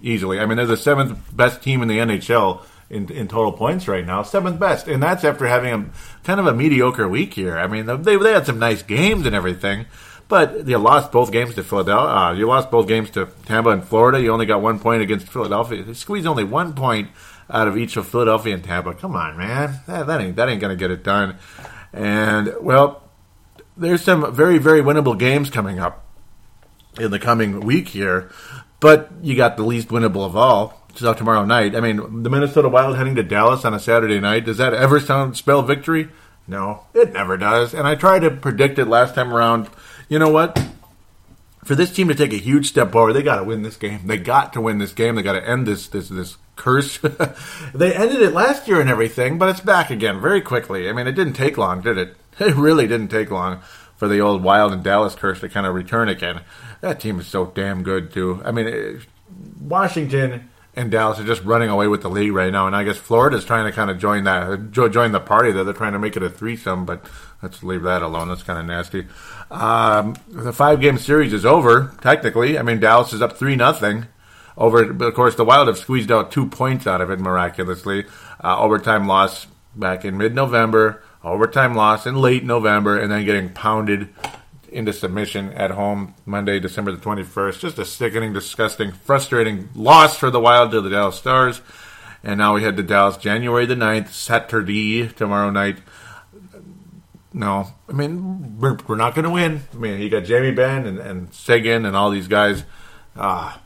[0.00, 0.38] easily.
[0.38, 4.06] I mean, they're the seventh best team in the NHL in, in total points right
[4.06, 5.90] now, seventh best, and that's after having a
[6.24, 7.58] kind of a mediocre week here.
[7.58, 9.86] I mean, they they had some nice games and everything,
[10.28, 12.10] but you lost both games to Philadelphia.
[12.10, 14.20] Uh, you lost both games to Tampa and Florida.
[14.20, 15.82] You only got one point against Philadelphia.
[15.82, 17.10] They squeezed only one point
[17.50, 18.94] out of each of Philadelphia and Tampa.
[18.94, 21.38] Come on, man, that, that ain't that ain't gonna get it done.
[21.92, 23.02] And well,
[23.76, 26.04] there's some very very winnable games coming up
[27.00, 28.30] in the coming week here,
[28.78, 30.85] but you got the least winnable of all.
[30.96, 31.76] So tomorrow night.
[31.76, 34.46] I mean, the Minnesota Wild heading to Dallas on a Saturday night.
[34.46, 36.08] Does that ever sound spell victory?
[36.48, 37.74] No, it never does.
[37.74, 39.68] And I tried to predict it last time around.
[40.08, 40.58] You know what?
[41.64, 44.06] For this team to take a huge step forward, they got to win this game.
[44.06, 45.16] They got to win this game.
[45.16, 46.98] They got to end this this this curse.
[47.74, 50.88] they ended it last year and everything, but it's back again very quickly.
[50.88, 52.16] I mean, it didn't take long, did it?
[52.38, 53.60] It really didn't take long
[53.96, 56.42] for the old Wild and Dallas curse to kind of return again.
[56.82, 58.42] That team is so damn good too.
[58.44, 59.06] I mean, it,
[59.58, 62.98] Washington and Dallas are just running away with the league right now, and I guess
[62.98, 65.64] Florida's trying to kind of join that join the party there.
[65.64, 67.04] They're trying to make it a threesome, but
[67.42, 68.28] let's leave that alone.
[68.28, 69.06] That's kind of nasty.
[69.50, 72.58] Um, the five game series is over technically.
[72.58, 74.06] I mean, Dallas is up three nothing
[74.58, 74.82] over.
[74.82, 78.04] Of course, the Wild have squeezed out two points out of it miraculously.
[78.44, 81.02] Uh, overtime loss back in mid November.
[81.24, 84.10] Overtime loss in late November, and then getting pounded
[84.76, 87.60] into submission at home Monday, December the 21st.
[87.60, 91.62] Just a sickening, disgusting, frustrating loss for the Wild to the Dallas Stars.
[92.22, 95.78] And now we head to Dallas January the 9th, Saturday, tomorrow night.
[97.32, 99.62] No, I mean, we're, not going to win.
[99.72, 102.64] I mean, you got Jamie Benn and, and Seguin and all these guys.
[103.14, 103.56] Uh,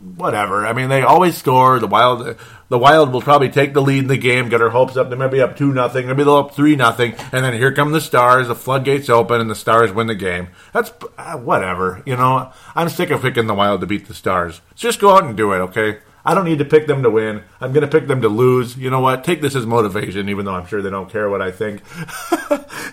[0.00, 0.66] whatever.
[0.66, 1.78] I mean, they always score.
[1.78, 2.36] The Wild,
[2.68, 5.10] the Wild will probably take the lead in the game, get our hopes up.
[5.10, 7.92] They might be up two nothing, maybe they'll up three nothing, and then here come
[7.92, 8.48] the Stars.
[8.48, 10.48] The floodgates open, and the Stars win the game.
[10.72, 12.02] That's uh, whatever.
[12.06, 14.60] You know, I'm sick of picking the Wild to beat the Stars.
[14.74, 15.98] just go out and do it, okay?
[16.24, 17.42] I don't need to pick them to win.
[17.58, 18.76] I'm going to pick them to lose.
[18.76, 19.24] You know what?
[19.24, 21.80] Take this as motivation, even though I'm sure they don't care what I think.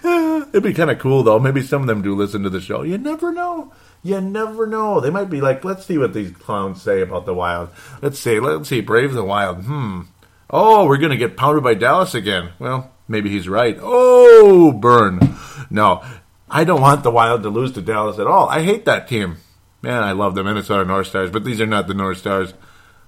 [0.53, 1.37] It'd be kind of cool, though.
[1.37, 2.83] Maybe some of them do listen to the show.
[2.83, 3.73] You never know.
[4.05, 4.99] You never know.
[4.99, 7.69] They might be like, let's see what these clowns say about the Wild.
[8.03, 8.39] Let's see.
[8.39, 8.79] Let's see.
[8.79, 9.63] Brave the Wild.
[9.63, 10.01] Hmm.
[10.47, 12.51] Oh, we're going to get pounded by Dallas again.
[12.59, 13.75] Well, maybe he's right.
[13.81, 15.35] Oh, burn.
[15.71, 16.05] No,
[16.47, 18.47] I don't want the Wild to lose to Dallas at all.
[18.47, 19.37] I hate that team.
[19.81, 22.53] Man, I love the Minnesota North Stars, but these are not the North Stars.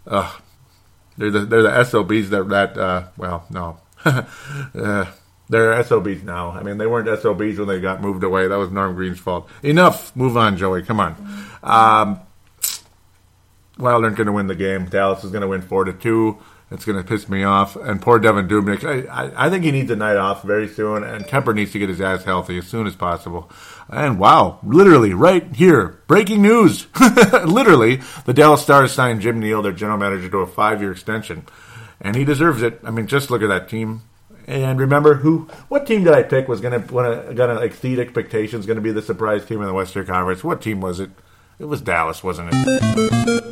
[0.07, 0.41] Ugh.
[1.15, 3.77] They're the they're the SOBs that that uh, well no.
[4.05, 5.05] uh,
[5.49, 6.51] they're SOBs now.
[6.51, 8.47] I mean, they weren't SOBs when they got moved away.
[8.47, 9.49] That was Norm Green's fault.
[9.63, 10.15] Enough.
[10.15, 10.83] Move on, Joey.
[10.83, 11.15] Come on.
[11.63, 12.19] Um,
[13.77, 14.85] Wild aren't going to win the game.
[14.85, 16.37] Dallas is going to win four to two.
[16.69, 17.75] It's going to piss me off.
[17.75, 18.83] And poor Devin Dubnyk.
[18.83, 21.03] I, I, I, think he needs a night off very soon.
[21.03, 23.49] And Kuemper needs to get his ass healthy as soon as possible.
[23.89, 26.87] And wow, literally right here, breaking news.
[27.45, 31.45] literally, the Dallas Stars signed Jim Nill, their general manager, to a five-year extension,
[32.01, 32.81] and he deserves it.
[32.83, 34.01] I mean, just look at that team.
[34.47, 35.49] And remember who?
[35.67, 38.65] What team did I pick was going to going to exceed expectations?
[38.65, 40.41] Going to be the surprise team in the Western Conference?
[40.41, 41.11] What team was it?
[41.59, 43.43] It was Dallas, wasn't it?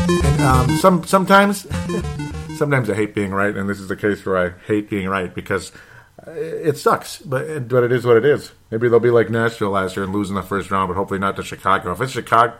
[0.00, 1.60] And, um, some sometimes,
[2.58, 5.34] sometimes I hate being right, and this is the case where I hate being right
[5.34, 5.72] because
[6.26, 7.22] it sucks.
[7.22, 8.52] But but it is what it is.
[8.70, 11.20] Maybe they'll be like Nashville last year and lose in the first round, but hopefully
[11.20, 11.92] not to Chicago.
[11.92, 12.58] If it's Chicago,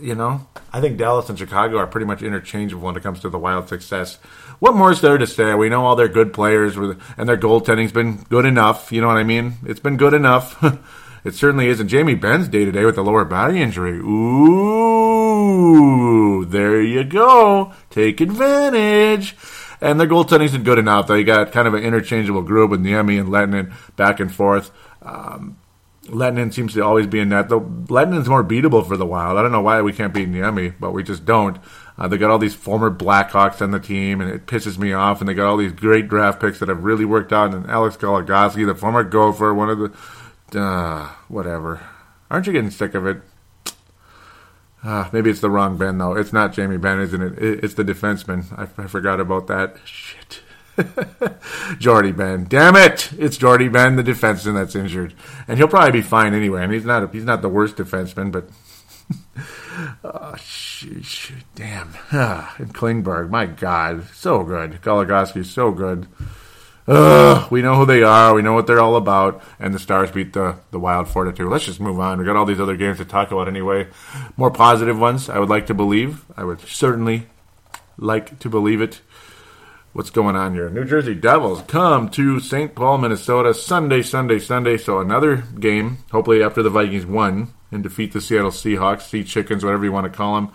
[0.00, 3.28] you know, I think Dallas and Chicago are pretty much interchangeable when it comes to
[3.28, 4.16] the Wild success.
[4.58, 5.54] What more is there to say?
[5.54, 8.92] We know all their good players, and their goaltending's been good enough.
[8.92, 9.54] You know what I mean?
[9.64, 10.62] It's been good enough.
[11.24, 11.88] it certainly isn't.
[11.88, 13.98] Jamie Benn's day to day with the lower body injury.
[13.98, 14.84] Ooh,
[16.44, 17.72] there you go.
[17.90, 19.36] Take advantage.
[19.80, 21.06] And their goaltending's been good enough.
[21.06, 24.70] They got kind of an interchangeable group with Niemi and Lehtonen back and forth.
[25.02, 25.56] Um,
[26.10, 27.48] Lehtonen seems to always be in net.
[27.48, 29.38] Though Lehtonen's more beatable for the Wild.
[29.38, 31.58] I don't know why we can't beat Niemi, but we just don't.
[31.98, 35.20] Uh, they got all these former Blackhawks on the team, and it pisses me off.
[35.20, 37.54] And they got all these great draft picks that have really worked out.
[37.54, 41.86] And Alex Goligoski, the former Gopher, one of the uh, whatever.
[42.30, 43.22] Aren't you getting sick of it?
[44.82, 46.16] Uh, maybe it's the wrong Ben though.
[46.16, 47.34] It's not Jamie Benn, isn't it?
[47.38, 48.46] It's the defenseman.
[48.58, 49.76] I, I forgot about that.
[49.84, 50.40] Shit.
[51.78, 52.44] Jordie Benn.
[52.44, 53.10] Damn it!
[53.18, 55.14] It's Jordie Benn, the defenseman that's injured,
[55.48, 56.62] and he'll probably be fine anyway.
[56.64, 58.48] And he's not a, he's not the worst defenseman, but
[60.04, 61.94] oh, sheesh, damn.
[62.12, 64.80] Ah, and Klingberg, my God, so good.
[64.82, 66.06] Goligoski's so good.
[66.90, 68.34] We know who they are.
[68.34, 69.42] We know what they're all about.
[69.60, 71.48] And the Stars beat the, the Wild 4 to 2.
[71.48, 72.18] Let's just move on.
[72.18, 73.86] We got all these other games to talk about anyway.
[74.36, 76.24] More positive ones, I would like to believe.
[76.36, 77.28] I would certainly
[77.96, 79.02] like to believe it
[79.92, 80.70] what's going on here.
[80.70, 82.74] New Jersey Devils come to St.
[82.74, 84.76] Paul, Minnesota Sunday, Sunday, Sunday.
[84.76, 89.64] So another game, hopefully after the Vikings won and defeat the Seattle Seahawks, Sea Chickens,
[89.64, 90.52] whatever you want to call them.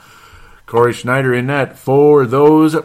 [0.66, 2.76] Cory Schneider in net for those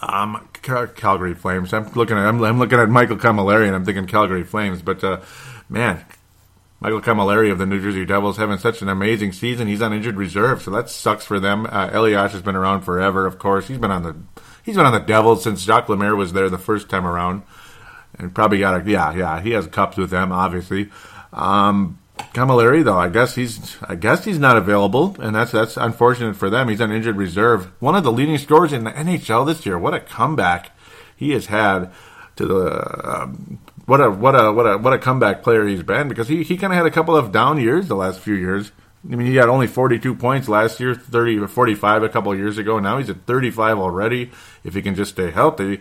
[0.00, 1.72] um, Calgary Flames.
[1.74, 5.04] I'm looking at I'm, I'm looking at Michael Cammalleri and I'm thinking Calgary Flames, but
[5.04, 5.20] uh,
[5.68, 6.04] man,
[6.80, 9.68] Michael Cammalleri of the New Jersey Devils having such an amazing season.
[9.68, 11.66] He's on injured reserve, so that sucks for them.
[11.66, 13.68] Uh, Elias has been around forever, of course.
[13.68, 14.16] He's been on the
[14.62, 17.42] he's been on the Devils since Jacques Lemaire was there the first time around,
[18.18, 20.90] and probably got a yeah yeah he has cups with them obviously.
[21.32, 21.98] Um,
[22.34, 26.50] Cammalleri though, I guess he's I guess he's not available, and that's that's unfortunate for
[26.50, 26.68] them.
[26.68, 27.70] He's on injured reserve.
[27.80, 29.78] One of the leading scorers in the NHL this year.
[29.78, 30.70] What a comeback
[31.16, 31.90] he has had
[32.36, 36.08] to the um, what a what a what a what a comeback player he's been
[36.08, 38.72] because he, he kind of had a couple of down years the last few years.
[39.04, 42.58] I mean, he had only 42 points last year, 30 or 45 a couple years
[42.58, 42.78] ago.
[42.78, 44.30] Now he's at 35 already.
[44.62, 45.80] If he can just stay healthy,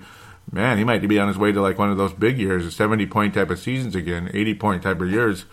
[0.52, 3.06] man, he might be on his way to like one of those big years, 70
[3.08, 5.46] point type of seasons again, 80 point type of years.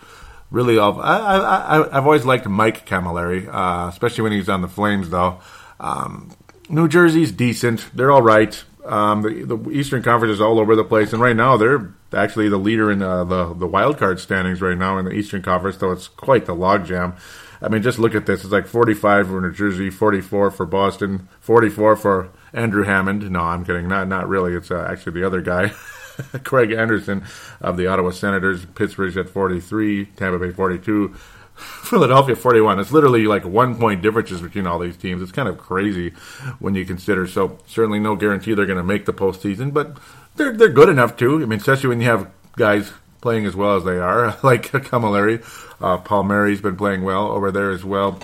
[0.49, 4.69] Really, I, I, I, I've always liked Mike Cammalleri, uh, especially when he's on the
[4.69, 5.41] Flames, though.
[5.77, 6.31] Um,
[6.69, 7.89] New Jersey's decent.
[7.93, 8.63] They're all right.
[8.85, 12.47] Um, the, the, Eastern Conference is all over the place, and right now they're actually
[12.47, 15.75] the leader in uh, the the wild card standings right now in the Eastern Conference.
[15.75, 17.19] Though it's quite the logjam.
[17.61, 18.43] I mean, just look at this.
[18.43, 23.29] It's like 45 for New Jersey, 44 for Boston, 44 for Andrew Hammond.
[23.31, 23.87] No, I'm kidding.
[23.87, 24.53] Not not really.
[24.53, 25.69] It's uh, actually the other guy,
[26.43, 27.23] Craig Anderson
[27.61, 28.65] of the Ottawa Senators.
[28.65, 31.15] Pittsburgh's at 43, Tampa Bay 42.
[31.57, 32.79] Philadelphia 41.
[32.79, 35.23] It's literally like one point differences between all these teams.
[35.23, 36.11] It's kind of crazy
[36.59, 37.25] when you consider.
[37.25, 39.97] So certainly no guarantee they're going to make the postseason, but
[40.35, 41.41] they're they're good enough to.
[41.41, 45.41] I mean, especially when you have guys playing as well as they are, like Cammalleri.
[45.81, 48.19] Uh, Palmieri's been playing well over there as well.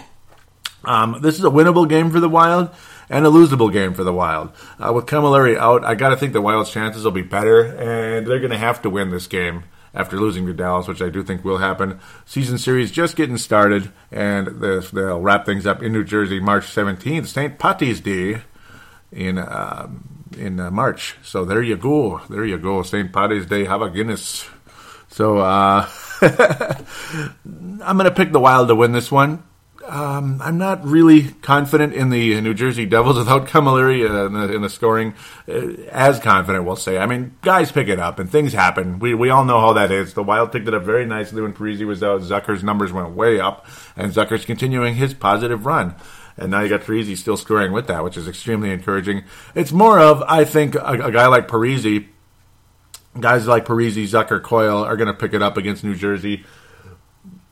[0.83, 2.69] Um, this is a winnable game for the Wild
[3.09, 4.51] and a losable game for the Wild.
[4.79, 8.27] Uh, with Cammalleri out, I got to think the Wild's chances will be better, and
[8.27, 11.23] they're going to have to win this game after losing to Dallas, which I do
[11.23, 11.99] think will happen.
[12.25, 17.27] Season series just getting started, and they'll wrap things up in New Jersey March 17th,
[17.27, 17.59] St.
[17.59, 18.41] Patty's Day
[19.11, 19.89] in uh,
[20.37, 21.15] in uh, March.
[21.23, 23.13] So there you go, there you go, St.
[23.13, 23.65] Patty's Day.
[23.65, 24.49] Have a Guinness.
[25.13, 25.87] So uh,
[26.21, 29.43] I'm going to pick the Wild to win this one
[29.85, 34.55] um, I'm not really confident in the New Jersey Devils without Cammalleri uh, in, the,
[34.55, 35.13] in, the, scoring.
[35.47, 36.97] Uh, as confident, we'll say.
[36.97, 38.99] I mean, guys pick it up and things happen.
[38.99, 40.13] We we all know how that is.
[40.13, 42.21] The Wild picked it up very nicely when Parise was out.
[42.21, 45.95] Zucker's numbers went way up, and Zucker's continuing his positive run.
[46.35, 49.23] And now you got Parise still scoring with that, which is extremely encouraging.
[49.53, 52.07] It's more of, I think, a, a guy like Parise,
[53.19, 56.45] guys like Parise, Zucker, Coyle are going to pick it up against New Jersey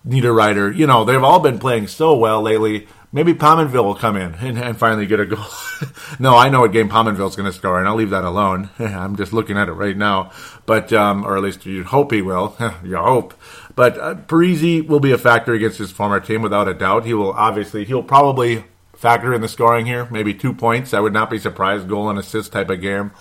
[0.07, 2.87] Niederreiter, you know, they've all been playing so well lately.
[3.13, 5.45] Maybe Pominville will come in and, and finally get a goal.
[6.19, 8.69] no, I know what game Pominville's going to score, and I'll leave that alone.
[8.79, 10.31] I'm just looking at it right now,
[10.65, 12.55] but um, or at least you hope he will.
[12.83, 13.33] you hope.
[13.75, 17.05] But uh, Parise will be a factor against his former team without a doubt.
[17.05, 18.63] He will obviously, he'll probably
[18.95, 20.93] factor in the scoring here, maybe two points.
[20.93, 23.11] I would not be surprised, goal and assist type of game.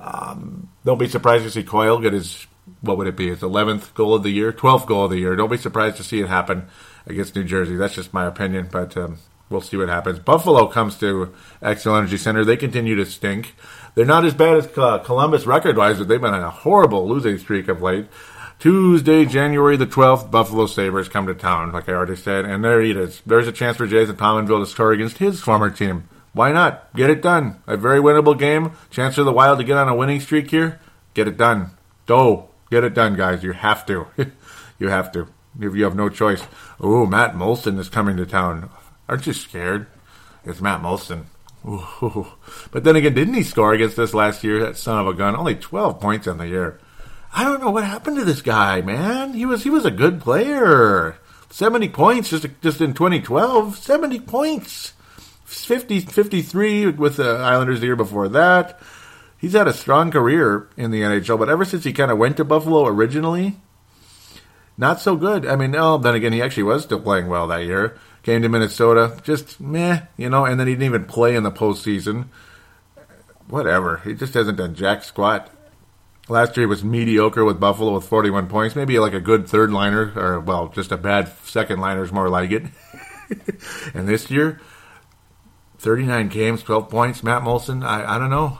[0.00, 2.46] Um, don't be surprised to see Coyle get his
[2.80, 3.28] what would it be?
[3.28, 5.36] His 11th goal of the year, 12th goal of the year.
[5.36, 6.68] Don't be surprised to see it happen
[7.06, 7.76] against New Jersey.
[7.76, 10.18] That's just my opinion, but um, we'll see what happens.
[10.18, 12.44] Buffalo comes to Xcel Energy Center.
[12.44, 13.54] They continue to stink.
[13.94, 14.66] They're not as bad as
[15.04, 18.06] Columbus record wise, but they've been on a horrible losing streak of late.
[18.58, 22.82] Tuesday, January the 12th, Buffalo Sabres come to town, like I already said, and there
[22.82, 23.22] it is.
[23.24, 26.08] There's a chance for Jason Pominville to score against his former team.
[26.32, 26.94] Why not?
[26.94, 27.62] Get it done.
[27.66, 28.72] A very winnable game.
[28.90, 30.80] Chance for the Wild to get on a winning streak here.
[31.14, 31.72] Get it done.
[32.06, 32.50] Go.
[32.70, 33.42] Get it done, guys.
[33.42, 34.06] You have to.
[34.78, 35.28] you have to.
[35.58, 36.42] If You have no choice.
[36.80, 38.70] Oh, Matt Moulson is coming to town.
[39.08, 39.88] Aren't you scared?
[40.44, 41.24] It's Matt Moulson.
[41.66, 42.26] Ooh.
[42.70, 44.60] But then again, didn't he score against us last year?
[44.60, 45.36] That son of a gun.
[45.36, 46.78] Only 12 points on the year.
[47.32, 49.34] I don't know what happened to this guy, man.
[49.34, 51.16] He was he was a good player.
[51.50, 53.76] 70 points just just in 2012.
[53.76, 54.94] 70 points.
[55.50, 58.80] 50 53 with the Islanders the year before that
[59.40, 62.36] he's had a strong career in the NHL, but ever since he kind of went
[62.36, 63.56] to Buffalo originally,
[64.76, 65.46] not so good.
[65.46, 67.98] I mean, no, then again, he actually was still playing well that year.
[68.22, 71.50] Came to Minnesota, just meh, you know, and then he didn't even play in the
[71.50, 72.26] postseason.
[73.48, 73.98] Whatever.
[74.04, 75.50] He just hasn't done jack squat.
[76.28, 78.76] Last year he was mediocre with Buffalo with 41 points.
[78.76, 82.28] Maybe like a good third liner, or, well, just a bad second liner is more
[82.28, 82.64] like it.
[83.94, 84.60] and this year,
[85.80, 87.22] 39 games, 12 points.
[87.22, 88.58] Matt Moulson, I, I don't know.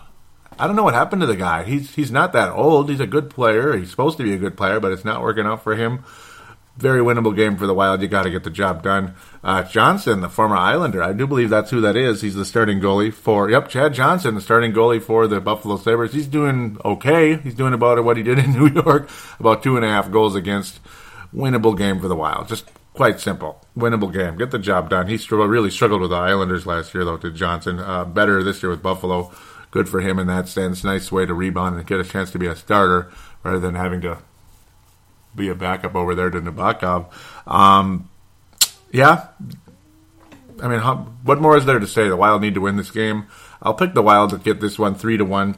[0.58, 1.64] I don't know what happened to the guy.
[1.64, 2.90] He's he's not that old.
[2.90, 3.76] He's a good player.
[3.76, 6.04] He's supposed to be a good player, but it's not working out for him.
[6.76, 8.00] Very winnable game for the Wild.
[8.00, 9.14] You got to get the job done.
[9.44, 12.22] Uh, Johnson, the former Islander, I do believe that's who that is.
[12.22, 13.50] He's the starting goalie for.
[13.50, 16.12] Yep, Chad Johnson, the starting goalie for the Buffalo Sabres.
[16.12, 17.36] He's doing okay.
[17.36, 20.34] He's doing about what he did in New York, about two and a half goals
[20.34, 20.80] against.
[21.34, 22.48] Winnable game for the Wild.
[22.48, 23.64] Just quite simple.
[23.76, 24.36] Winnable game.
[24.36, 25.07] Get the job done.
[25.09, 27.78] He really struggled with the Islanders last year, though, did Johnson.
[27.78, 29.32] Uh, better this year with Buffalo
[29.70, 30.84] good for him in that sense.
[30.84, 33.11] Nice way to rebound and get a chance to be a starter
[33.43, 34.18] rather than having to
[35.34, 37.07] be a backup over there to Nabokov.
[37.47, 38.11] Um,
[38.91, 39.28] yeah,
[40.61, 42.09] I mean, how, what more is there to say?
[42.09, 43.26] The Wild need to win this game.
[43.62, 45.57] I'll pick the Wild to get this one three to one.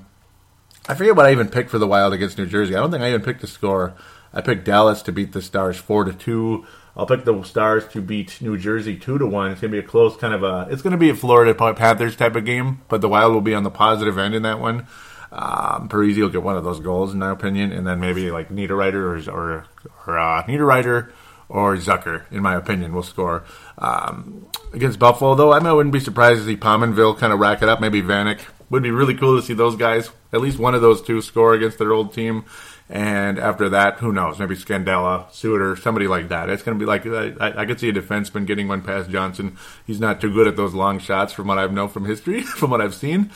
[0.88, 2.74] I forget what I even picked for the Wild against New Jersey.
[2.74, 3.94] I don't think I even picked the score.
[4.34, 6.66] I picked Dallas to beat the Stars four to two.
[6.96, 9.50] I'll pick the Stars to beat New Jersey two to one.
[9.50, 10.68] It's gonna be a close kind of a.
[10.70, 13.62] It's gonna be a Florida Panthers type of game, but the Wild will be on
[13.62, 14.86] the positive end in that one.
[15.32, 18.50] Um, Parise will get one of those goals in my opinion, and then maybe like
[18.50, 19.66] Niederreiter or or,
[20.06, 21.10] or uh, Niederreiter
[21.48, 23.44] or Zucker, in my opinion, will score
[23.78, 25.34] um, against Buffalo.
[25.34, 27.80] Though I, mean, I wouldn't be surprised to see Pominville kind of rack it up.
[27.80, 28.40] Maybe Vanek
[28.70, 31.52] would be really cool to see those guys, at least one of those two, score
[31.52, 32.44] against their old team.
[32.88, 34.38] And after that, who knows?
[34.38, 36.50] Maybe Scandella, Suter, somebody like that.
[36.50, 39.56] It's going to be like I, I, could see a defenseman getting one past Johnson.
[39.86, 42.70] He's not too good at those long shots, from what I've known from history, from
[42.70, 43.30] what I've seen.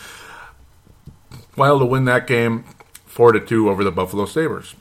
[1.56, 2.64] Wild to win that game,
[3.06, 4.74] four to two over the Buffalo Sabres.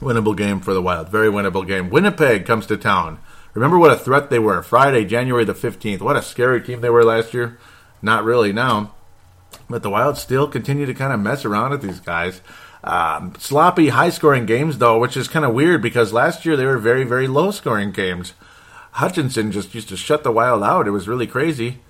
[0.00, 1.08] Winnable game for the Wild.
[1.08, 1.88] Very winnable game.
[1.88, 3.20] Winnipeg comes to town.
[3.54, 4.62] Remember what a threat they were.
[4.62, 6.00] Friday, January the 15th.
[6.00, 7.58] What a scary team they were last year.
[8.02, 8.94] Not really now.
[9.70, 12.42] But the Wild still continue to kind of mess around with these guys.
[12.84, 16.66] Um, sloppy, high scoring games, though, which is kind of weird because last year they
[16.66, 18.34] were very, very low scoring games.
[18.92, 20.86] Hutchinson just used to shut the Wild out.
[20.86, 21.80] It was really crazy.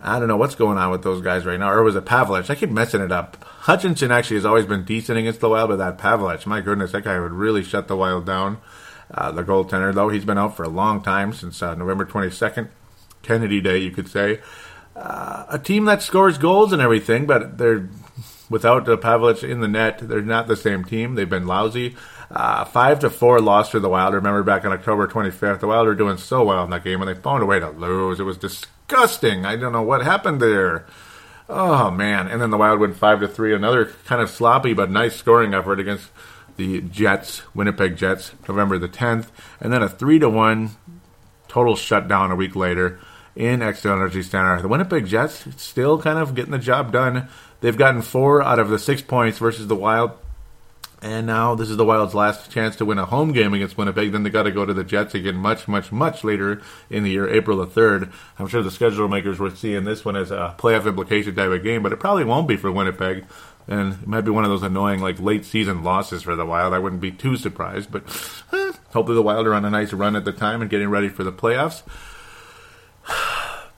[0.00, 1.70] I don't know what's going on with those guys right now.
[1.70, 2.50] Or was it Pavelec?
[2.50, 3.42] I keep messing it up.
[3.44, 7.04] Hutchinson actually has always been decent against the Wild, but that Pavelec, my goodness, that
[7.04, 8.58] guy would really shut the Wild down.
[9.12, 12.68] Uh, the goaltender, though, he's been out for a long time since uh, November 22nd,
[13.22, 14.40] Kennedy Day, you could say.
[14.96, 17.88] Uh, a team that scores goals and everything, but they're
[18.48, 21.14] without the Pavelec in the net, they're not the same team.
[21.14, 21.96] They've been lousy.
[22.30, 24.14] Uh, five to four loss for the Wild.
[24.14, 27.08] Remember back on October 25th, the Wild were doing so well in that game, and
[27.08, 28.20] they found a way to lose.
[28.20, 29.44] It was disgusting.
[29.44, 30.86] I don't know what happened there.
[31.48, 32.26] Oh man!
[32.26, 33.54] And then the Wild went five to three.
[33.54, 36.10] Another kind of sloppy but nice scoring effort against
[36.56, 39.26] the Jets, Winnipeg Jets, November the 10th,
[39.60, 40.70] and then a three to one
[41.48, 42.98] total shutdown a week later
[43.36, 44.62] in Xcel Energy Center.
[44.62, 47.28] The Winnipeg Jets still kind of getting the job done.
[47.64, 50.10] They've gotten four out of the six points versus the Wild.
[51.00, 54.12] And now this is the Wild's last chance to win a home game against Winnipeg.
[54.12, 56.60] Then they got to go to the Jets again much, much, much later
[56.90, 58.12] in the year, April the 3rd.
[58.38, 61.62] I'm sure the schedule makers were seeing this one as a playoff implication type of
[61.62, 63.24] game, but it probably won't be for Winnipeg.
[63.66, 66.74] And it might be one of those annoying, like, late season losses for the Wild.
[66.74, 68.02] I wouldn't be too surprised, but
[68.52, 71.08] eh, hopefully the Wild are on a nice run at the time and getting ready
[71.08, 71.82] for the playoffs.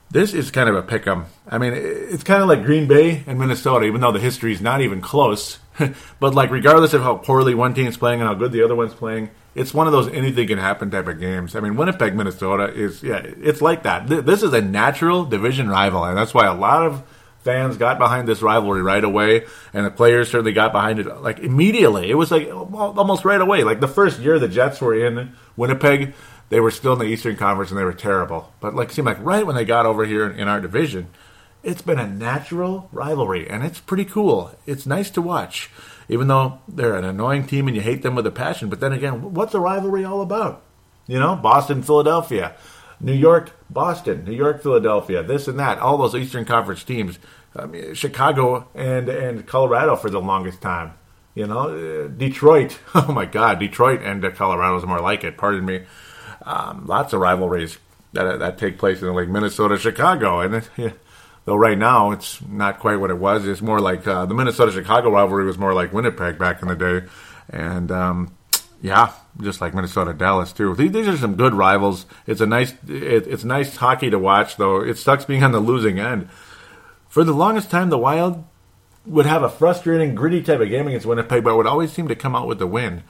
[0.09, 1.25] This is kind of a pick 'em.
[1.49, 4.61] I mean, it's kind of like Green Bay and Minnesota, even though the history is
[4.61, 5.59] not even close.
[6.19, 8.93] but like, regardless of how poorly one team's playing and how good the other one's
[8.93, 11.55] playing, it's one of those anything can happen type of games.
[11.55, 14.07] I mean, Winnipeg, Minnesota is yeah, it's like that.
[14.07, 17.03] This is a natural division rival, and that's why a lot of
[17.39, 21.39] fans got behind this rivalry right away, and the players certainly got behind it like
[21.39, 22.09] immediately.
[22.09, 23.63] It was like almost right away.
[23.63, 26.13] Like the first year the Jets were in Winnipeg
[26.49, 28.53] they were still in the Eastern Conference and they were terrible.
[28.59, 31.09] But like, seemed like right when they got over here in our division,
[31.63, 34.55] it's been a natural rivalry, and it's pretty cool.
[34.65, 35.69] It's nice to watch,
[36.07, 38.69] even though they're an annoying team and you hate them with a passion.
[38.69, 40.63] But then again, what's a rivalry all about?
[41.07, 42.55] You know, Boston, Philadelphia,
[42.99, 47.19] New York, Boston, New York, Philadelphia, this and that, all those Eastern Conference teams.
[47.55, 50.93] I mean, Chicago and and Colorado for the longest time.
[51.33, 52.79] You know, uh, Detroit.
[52.95, 55.37] Oh my God, Detroit and uh, Colorado is more like it.
[55.37, 55.83] Pardon me.
[56.47, 57.77] Um, lots of rivalries
[58.13, 60.91] that that take place in like Minnesota, Chicago, and it, yeah,
[61.43, 63.45] though right now it's not quite what it was.
[63.45, 66.75] It's more like uh, the Minnesota Chicago rivalry was more like Winnipeg back in the
[66.75, 67.05] day,
[67.49, 68.33] and um,
[68.81, 70.73] yeah, just like Minnesota Dallas too.
[70.73, 72.05] These, these, are some good rivals.
[72.25, 74.81] It's a nice it, it's nice hockey to watch, though.
[74.81, 76.29] It sucks being on the losing end.
[77.09, 78.45] For the longest time, the Wild
[79.05, 82.15] would have a frustrating, gritty type of game against Winnipeg, but would always seem to
[82.15, 83.03] come out with the win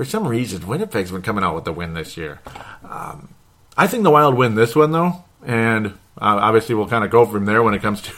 [0.00, 2.40] for some reason, Winnipeg's been coming out with the win this year.
[2.88, 3.34] Um,
[3.76, 7.26] I think the Wild win this one though, and uh, obviously we'll kind of go
[7.26, 8.12] from there when it comes to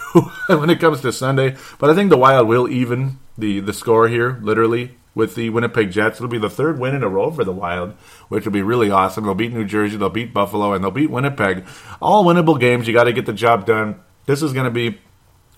[0.59, 1.57] when it comes to Sunday.
[1.80, 5.91] But I think the Wild will even the the score here, literally with the Winnipeg
[5.91, 6.18] Jets.
[6.18, 7.95] It'll be the third win in a row for the Wild,
[8.28, 9.24] which will be really awesome.
[9.24, 11.64] They'll beat New Jersey, they'll beat Buffalo, and they'll beat Winnipeg.
[12.01, 12.87] All winnable games.
[12.87, 14.01] You got to get the job done.
[14.26, 15.01] This is going to be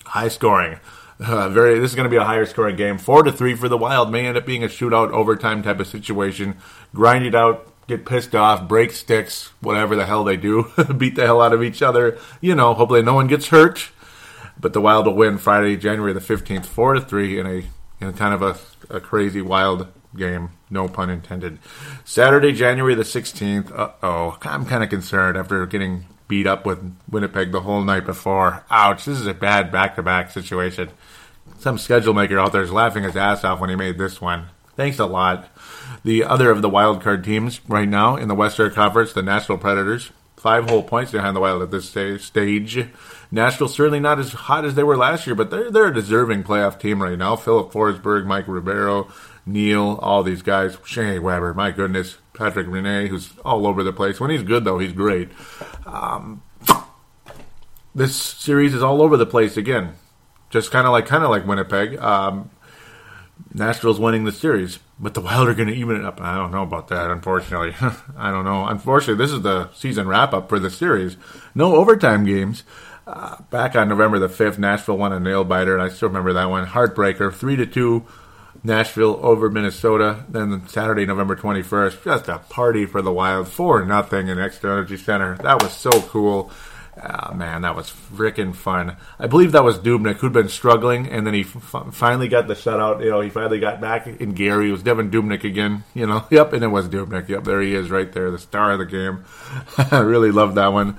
[0.05, 0.79] high scoring.
[1.19, 1.79] Uh, very.
[1.79, 2.97] This is going to be a higher scoring game.
[2.97, 5.87] Four to three for the Wild may end up being a shootout, overtime type of
[5.87, 6.57] situation.
[6.93, 11.25] Grind it out, get pissed off, break sticks, whatever the hell they do, beat the
[11.25, 12.17] hell out of each other.
[12.41, 13.91] You know, hopefully no one gets hurt.
[14.59, 17.63] But the Wild will win Friday, January the fifteenth, four to three in a
[18.01, 20.49] in kind of a, a crazy Wild game.
[20.69, 21.59] No pun intended.
[22.03, 23.71] Saturday, January the sixteenth.
[23.71, 28.05] Uh oh, I'm kind of concerned after getting beat up with Winnipeg the whole night
[28.05, 28.63] before.
[28.69, 30.89] Ouch, this is a bad back to back situation.
[31.59, 34.47] Some schedule maker out there is laughing his ass off when he made this one.
[34.75, 35.47] Thanks a lot.
[36.03, 39.57] The other of the wild card teams right now in the Western Conference, the Nashville
[39.57, 41.89] Predators, five whole points behind the Wild at this
[42.23, 42.87] stage.
[43.31, 46.43] Nashville certainly not as hot as they were last year, but they're they're a deserving
[46.43, 47.35] playoff team right now.
[47.35, 49.11] Filip Forsberg, Mike Ribeiro,
[49.45, 50.77] Neal, all these guys.
[50.85, 54.19] Shea Weber, my goodness, Patrick Laine, who's all over the place.
[54.19, 55.29] When he's good though, he's great.
[55.85, 56.43] Um,
[57.93, 59.93] this series is all over the place again,
[60.49, 61.97] just kind of like kind of like Winnipeg.
[61.97, 62.49] Um,
[63.53, 66.21] Nashville's winning the series, but the Wild are going to even it up.
[66.21, 67.73] I don't know about that, unfortunately.
[68.17, 68.65] I don't know.
[68.65, 71.17] Unfortunately, this is the season wrap up for the series.
[71.53, 72.63] No overtime games.
[73.07, 76.33] Uh, back on November the 5th, Nashville won a nail biter, and I still remember
[76.33, 76.65] that one.
[76.65, 78.05] Heartbreaker, 3 to 2,
[78.65, 80.25] Nashville over Minnesota.
[80.27, 84.97] Then Saturday, November 21st, just a party for the Wild, 4 nothing in Xcel Energy
[84.97, 85.37] Center.
[85.37, 86.51] That was so cool.
[86.97, 88.95] Oh, man, that was freaking fun.
[89.19, 92.53] I believe that was Dubnyk who'd been struggling, and then he f- finally got the
[92.53, 93.03] shutout.
[93.03, 94.69] You know, he finally got back in Gary.
[94.69, 95.83] It was Devan Dubnyk again.
[95.93, 97.27] You know, yep, and it was Dubnyk.
[97.27, 99.25] Yep, there he is, right there, the star of the game.
[99.91, 100.97] I really loved that one.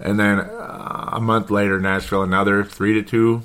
[0.00, 3.42] And then uh, a month later, Nashville another three to two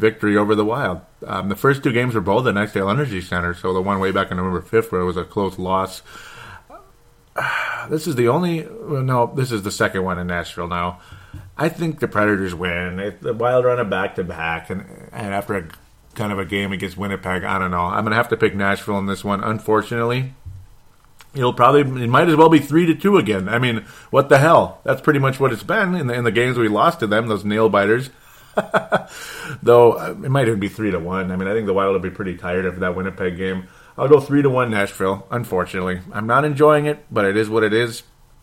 [0.00, 1.00] victory over the Wild.
[1.26, 4.10] Um, the first two games were both at Xcel Energy Center, so the one way
[4.10, 6.02] back on November fifth where it was a close loss
[7.88, 8.66] this is the only.
[8.66, 11.00] Well, no, this is the second one in Nashville now.
[11.56, 13.16] I think the Predators win.
[13.20, 14.82] the Wild run a back to back, and
[15.12, 15.68] and after a
[16.14, 17.84] kind of a game against Winnipeg, I don't know.
[17.84, 19.42] I'm gonna have to pick Nashville in this one.
[19.42, 20.34] Unfortunately,
[21.34, 23.48] it'll probably it might as well be three to two again.
[23.48, 24.80] I mean, what the hell?
[24.84, 27.28] That's pretty much what it's been in the in the games we lost to them.
[27.28, 28.10] Those nail biters.
[29.62, 31.30] Though uh, it might even be three to one.
[31.30, 33.68] I mean, I think the Wild will be pretty tired after that Winnipeg game.
[33.96, 35.26] I'll go three to one Nashville.
[35.30, 38.02] Unfortunately, I'm not enjoying it, but it is what it is.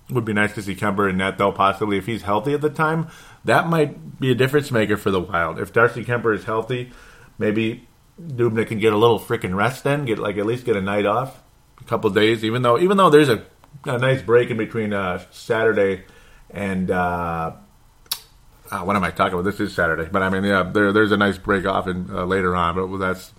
[0.10, 1.52] Would be nice to see Kuemper in net though.
[1.52, 3.10] Possibly if he's healthy at the time,
[3.44, 5.60] that might be a difference maker for the Wild.
[5.60, 6.92] If Darcy Kuemper is healthy,
[7.38, 7.88] maybe
[8.22, 10.06] Dubnyk can get a little freaking rest then.
[10.06, 11.42] Get like at least get a night off,
[11.82, 12.46] a couple days.
[12.46, 13.44] Even though even though there's a,
[13.84, 16.04] a nice break in between uh, Saturday
[16.50, 16.90] and.
[16.92, 17.54] Uh,
[18.72, 19.46] uh, what am I talking about?
[19.46, 22.26] This is Saturday, but I mean, yeah, there, there's a nice break off in, uh,
[22.26, 23.34] later on, but that's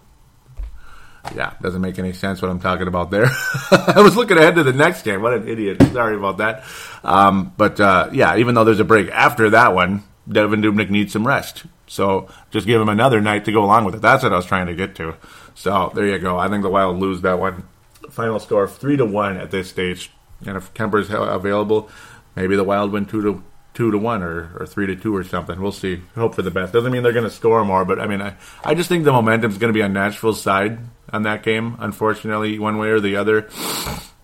[1.34, 3.26] yeah, doesn't make any sense what I'm talking about there.
[3.70, 5.20] I was looking ahead to the next game.
[5.20, 5.82] What an idiot.
[5.92, 6.64] Sorry about that.
[7.04, 11.12] Um, but uh, yeah, even though there's a break after that one, Devan Dubnyk needs
[11.12, 11.64] some rest.
[11.86, 14.02] So just give him another night to go along with it.
[14.02, 15.16] That's what I was trying to get to.
[15.54, 16.38] So there you go.
[16.38, 17.64] I think the Wild lose that one.
[18.10, 20.10] Final score three to one at this stage.
[20.46, 21.90] And if Kuemper's available,
[22.36, 23.42] maybe the Wild win two to
[23.78, 25.62] two to one or, or three to two or something.
[25.62, 26.02] We'll see.
[26.16, 26.72] Hope for the best.
[26.72, 29.12] Doesn't mean they're going to score more, but I mean, I, I just think the
[29.12, 30.80] momentum's going to be on Nashville's side
[31.12, 33.48] on that game, unfortunately, one way or the other.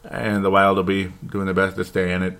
[0.03, 2.39] And the Wild will be doing the best to stay in it.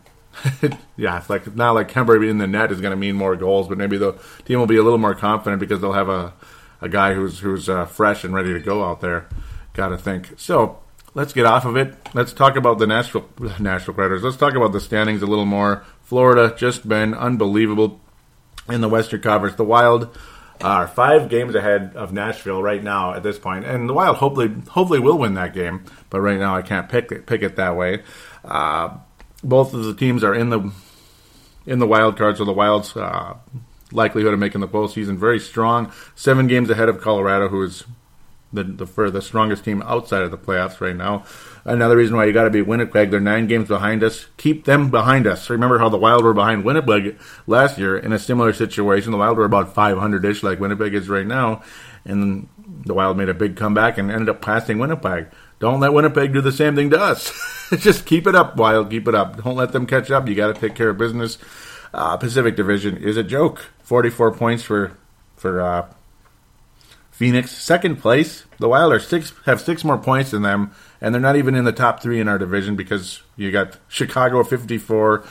[0.97, 3.69] yeah, it's like not like Kuemper in the net is going to mean more goals,
[3.69, 6.33] but maybe the team will be a little more confident because they'll have a,
[6.81, 9.29] a guy who's who's uh, fresh and ready to go out there.
[9.75, 10.33] Got to think.
[10.37, 10.81] So
[11.15, 11.95] let's get off of it.
[12.13, 13.29] Let's talk about the Nashville
[13.61, 14.23] Nashville Predators.
[14.23, 15.85] Let's talk about the standings a little more.
[16.03, 18.01] Florida just been unbelievable
[18.69, 19.57] in the Western Conference.
[19.57, 20.17] The Wild
[20.61, 24.55] are five games ahead of Nashville right now at this point, and the Wild hopefully
[24.71, 25.85] hopefully will win that game.
[26.11, 28.03] But right now, I can't pick it pick it that way.
[28.45, 28.99] Uh,
[29.43, 30.73] both of the teams are in the
[31.67, 33.35] in the wild card, so the Wild's uh,
[33.91, 35.93] likelihood of making the postseason very strong.
[36.15, 37.85] Seven games ahead of Colorado, who is
[38.55, 41.25] the the, for the strongest team outside of the playoffs right now.
[41.65, 43.11] Another reason why you got to beat Winnipeg.
[43.11, 44.27] They're nine games behind us.
[44.37, 45.49] Keep them behind us.
[45.49, 49.13] Remember how the Wild were behind Winnipeg last year in a similar situation.
[49.13, 51.63] The Wild were about 500 ish, like Winnipeg is right now,
[52.05, 52.49] and
[52.85, 55.29] the Wild made a big comeback and ended up passing Winnipeg.
[55.59, 57.33] Don't let Winnipeg do the same thing to us.
[57.79, 58.91] Just keep it up, Wild.
[58.91, 59.43] Keep it up.
[59.43, 60.29] Don't let them catch up.
[60.29, 61.39] You got to take care of business.
[61.95, 63.71] Uh, Pacific Division is a joke.
[63.85, 64.97] 44 points for
[65.37, 65.87] for uh,
[67.15, 68.45] Phoenix, second place.
[68.59, 71.65] The Wild are six have six more points than them, and they're not even in
[71.65, 75.25] the top three in our division because you got Chicago 54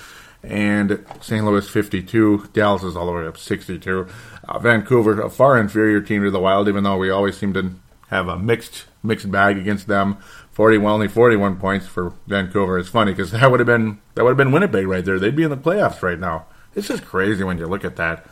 [0.43, 1.43] and St.
[1.43, 2.47] Louis 52.
[2.53, 4.07] Dallas is all the way up 62.
[4.47, 7.73] Uh, Vancouver, a far inferior team to the Wild, even though we always seem to
[8.07, 10.17] have a mixed mixed bag against them.
[10.51, 12.79] 40, well, only 41 points for Vancouver.
[12.79, 15.19] It's funny because that would have been that would have been Winnipeg right there.
[15.19, 16.45] They'd be in the playoffs right now.
[16.75, 18.25] It's just crazy when you look at that.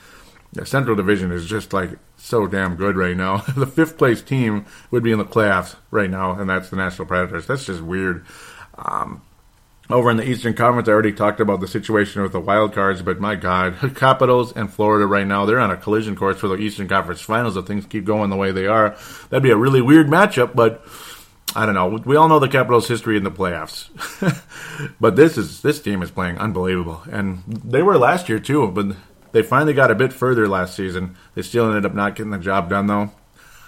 [0.53, 3.37] The Central Division is just like so damn good right now.
[3.55, 7.05] the fifth place team would be in the playoffs right now, and that's the Nashville
[7.05, 7.47] Predators.
[7.47, 8.25] That's just weird.
[8.75, 9.21] Um,
[9.89, 13.01] over in the Eastern Conference, I already talked about the situation with the wild cards,
[13.01, 16.55] but my God, Capitals and Florida right now, they're on a collision course for the
[16.55, 17.57] Eastern Conference Finals.
[17.57, 18.95] If things keep going the way they are,
[19.29, 20.85] that'd be a really weird matchup, but
[21.55, 22.01] I don't know.
[22.05, 23.89] We all know the Capitals' history in the playoffs,
[25.01, 28.69] but this is this team is playing unbelievable, and they were last year too.
[28.69, 28.95] But
[29.31, 31.15] they finally got a bit further last season.
[31.35, 33.11] They still ended up not getting the job done, though.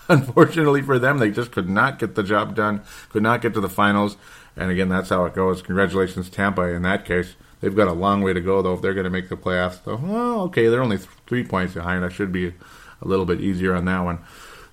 [0.10, 3.62] unfortunately for them, they just could not get the job done, could not get to
[3.62, 4.18] the finals.
[4.56, 5.62] And again, that's how it goes.
[5.62, 7.36] Congratulations, Tampa, in that case.
[7.62, 9.84] They've got a long way to go, though, if they're going to make the playoffs.
[9.86, 12.04] So, well, okay, they're only th- three points behind.
[12.04, 14.20] I should be a little bit easier on that one.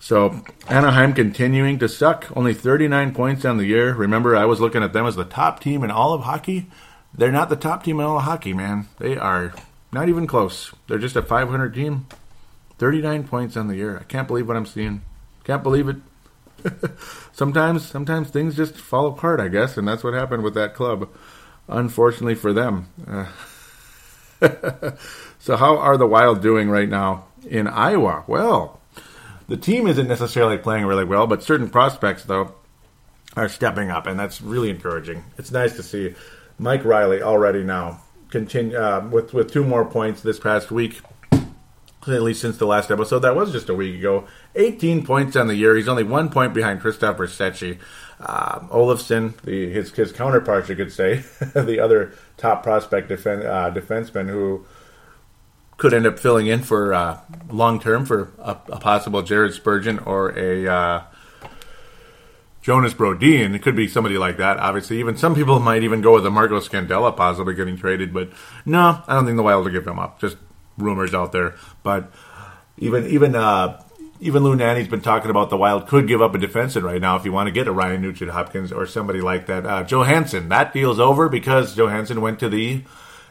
[0.01, 2.27] So, Anaheim continuing to suck.
[2.37, 3.95] Only 39 points on the year.
[3.95, 6.67] Remember, I was looking at them as the top team in all of hockey.
[7.15, 8.89] They're not the top team in all of hockey, man.
[8.99, 9.55] They are
[9.93, 10.73] not even close.
[10.87, 12.07] They're just a 500 team.
[12.79, 13.99] 39 points on the year.
[13.99, 15.03] I can't believe what I'm seeing.
[15.45, 15.97] Can't believe it.
[17.33, 21.11] sometimes, sometimes things just fall apart, I guess, and that's what happened with that club.
[21.69, 22.89] Unfortunately for them.
[23.07, 23.27] Uh,
[25.39, 28.25] so, how are the Wild doing right now in Iowa?
[28.27, 28.81] Well,
[29.49, 32.55] the team isn't necessarily playing really well, but certain prospects, though,
[33.37, 35.23] are stepping up, and that's really encouraging.
[35.37, 36.15] It's nice to see
[36.59, 41.01] Mike Reilly already now continue uh, with with two more points this past week
[42.09, 43.21] at least since the last episode.
[43.21, 44.27] That was just a week ago.
[44.55, 45.77] 18 points on the year.
[45.77, 47.79] He's only one point behind Christoph Bertschy.
[48.19, 51.17] Uh, Olofsson, the, his, his counterpart, you could say,
[51.55, 54.67] the other top prospect defen- uh, defenseman who
[55.77, 59.99] could end up filling in for uh, long term for a, a, possible Jared Spurgeon
[60.01, 61.03] or a uh,
[62.71, 63.57] Jonas Brodin.
[63.57, 65.01] It could be somebody like that, obviously.
[65.01, 68.31] Even some people might even go with a Marco Scandella possibly getting traded, but
[68.65, 70.21] no, I don't think the Wild will give him up.
[70.21, 70.37] Just
[70.79, 72.13] rumors out there, but
[72.79, 73.83] even even uh,
[74.21, 77.17] even Lou Nanne's been talking about the Wild could give up a defenseman right now
[77.17, 79.67] if you want to get a Ryan Nugent Hopkins or somebody like that.
[79.67, 82.85] Uh, Johansson, that deal's over because Johansson went to the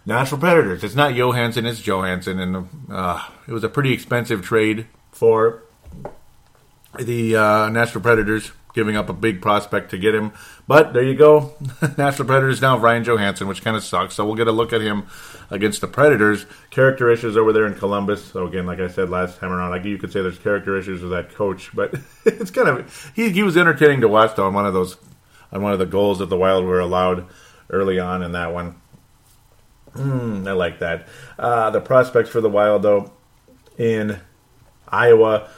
[0.05, 0.83] Nashville Predators.
[0.83, 5.63] It's not Johansson, it's Johansson, and uh, it was a pretty expensive trade for
[6.99, 10.31] the uh, Nashville Predators giving up a big prospect to get him.
[10.67, 11.55] But there you go.
[11.97, 14.15] Nashville Predators now Ryan Johansen, which kind of sucks.
[14.15, 15.07] So we'll get a look at him
[15.49, 16.45] against the Predators.
[16.69, 18.23] Character issues over there in Columbus.
[18.23, 21.01] So again, like I said last time around, like you could say there's character issues
[21.01, 21.95] with that coach, but
[22.25, 24.97] it's kind of he, he was entertaining to watch though on one of those
[25.51, 27.25] on one of the goals that the Wild were allowed
[27.69, 28.79] early on in that one.
[29.95, 31.07] Mm, I like that.
[31.37, 33.11] Uh, the prospects for the Wild though
[33.77, 34.19] in
[34.87, 35.49] Iowa.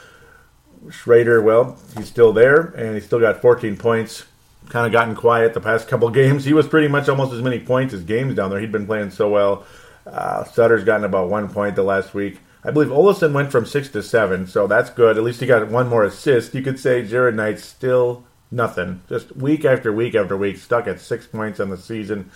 [0.89, 4.25] Schroeder, well, he's still there, and he's still got 14 points.
[4.69, 6.45] Kind of gotten quiet the past couple games.
[6.45, 8.59] He was pretty much almost as many points as games down there.
[8.59, 9.65] He'd been playing so well.
[10.05, 12.39] Uh, Sutter's gotten about one point the last week.
[12.63, 15.17] I believe Olofsson went from six to seven, so that's good.
[15.17, 16.53] At least he got one more assist.
[16.53, 19.01] You could say Jared Knight's still nothing.
[19.09, 22.29] Just week after week after week, stuck at six points on the season.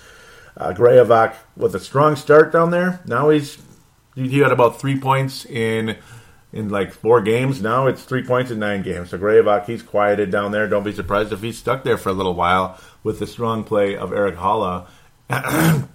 [0.57, 3.01] Uh, Graovac with a strong start down there.
[3.05, 3.57] Now he's
[4.15, 5.97] he got about three points in
[6.55, 7.61] in like four games.
[7.61, 9.09] Now it's three points in nine games.
[9.09, 10.67] So Graovac, he's quieted down there.
[10.67, 13.95] Don't be surprised if he's stuck there for a little while with the strong play
[13.95, 14.87] of Erik Haula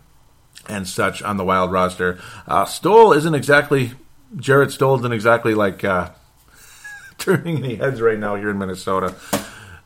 [0.68, 2.20] and such on the Wild roster.
[2.46, 3.92] Uh, Stoll isn't exactly
[4.36, 6.10] Jarrett Stoll isn't exactly like uh,
[7.18, 9.14] turning any heads right now here in Minnesota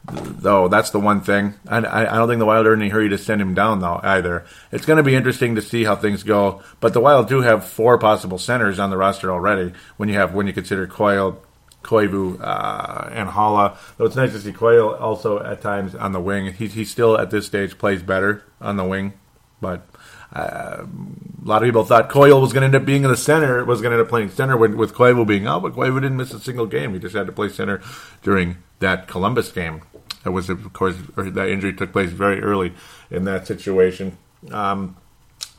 [0.07, 0.69] though.
[0.69, 1.55] That's the one thing.
[1.67, 4.01] I, I don't think the Wild are in any hurry to send him down, though,
[4.03, 4.45] either.
[4.71, 6.63] It's going to be interesting to see how things go.
[6.81, 10.35] But the Wild do have four possible centers on the roster already when you have
[10.35, 11.43] when you consider Coyle,
[11.83, 13.77] Koivu, uh, and Haula.
[13.97, 16.53] Though it's nice to see Coyle also at times on the wing.
[16.53, 19.15] He, he still, at this stage, plays better on the wing.
[19.61, 19.87] But
[20.35, 23.17] uh, a lot of people thought Coyle was going to end up being in the
[23.17, 26.01] center, was going to end up playing center with, with Koivu being out, but Koivu
[26.01, 26.93] didn't miss a single game.
[26.93, 27.81] He just had to play center
[28.23, 29.83] during that Columbus game.
[30.25, 32.73] That was, of course, that injury took place very early
[33.11, 34.17] in that situation.
[34.51, 34.97] Um,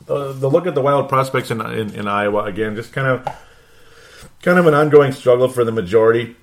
[0.06, 3.26] the, the, look at the Wild prospects in, in, in Iowa again, just kind of
[4.42, 6.36] kind of an ongoing struggle for the majority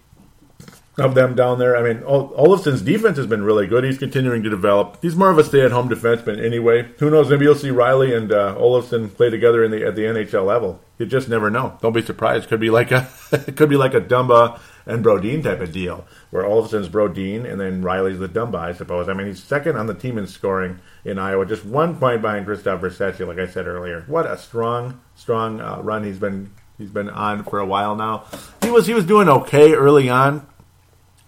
[0.98, 1.76] of them down there.
[1.76, 3.84] I mean, Olofsson's defense has been really good.
[3.84, 5.00] He's continuing to develop.
[5.02, 6.90] He's more of a stay-at-home defenseman anyway.
[7.00, 7.30] Who knows?
[7.30, 10.80] Maybe you'll see Reilly and uh, Olofsson play together in the at the NHL level.
[11.00, 11.78] You just never know.
[11.82, 12.48] Don't be surprised.
[12.48, 13.10] Could be like a
[13.56, 17.82] could be like a Dumba and Brodin type of deal, where Olofsson's Brodin and then
[17.82, 19.10] Reilly's the Dumba, I suppose.
[19.10, 22.46] I mean, he's second on the team in scoring in Iowa, just one point behind
[22.46, 24.04] Christoph Bertschy, like I said earlier.
[24.08, 28.26] What a strong, strong uh, run he's been he's been on for a while now.
[28.62, 30.46] He was he was doing okay early on,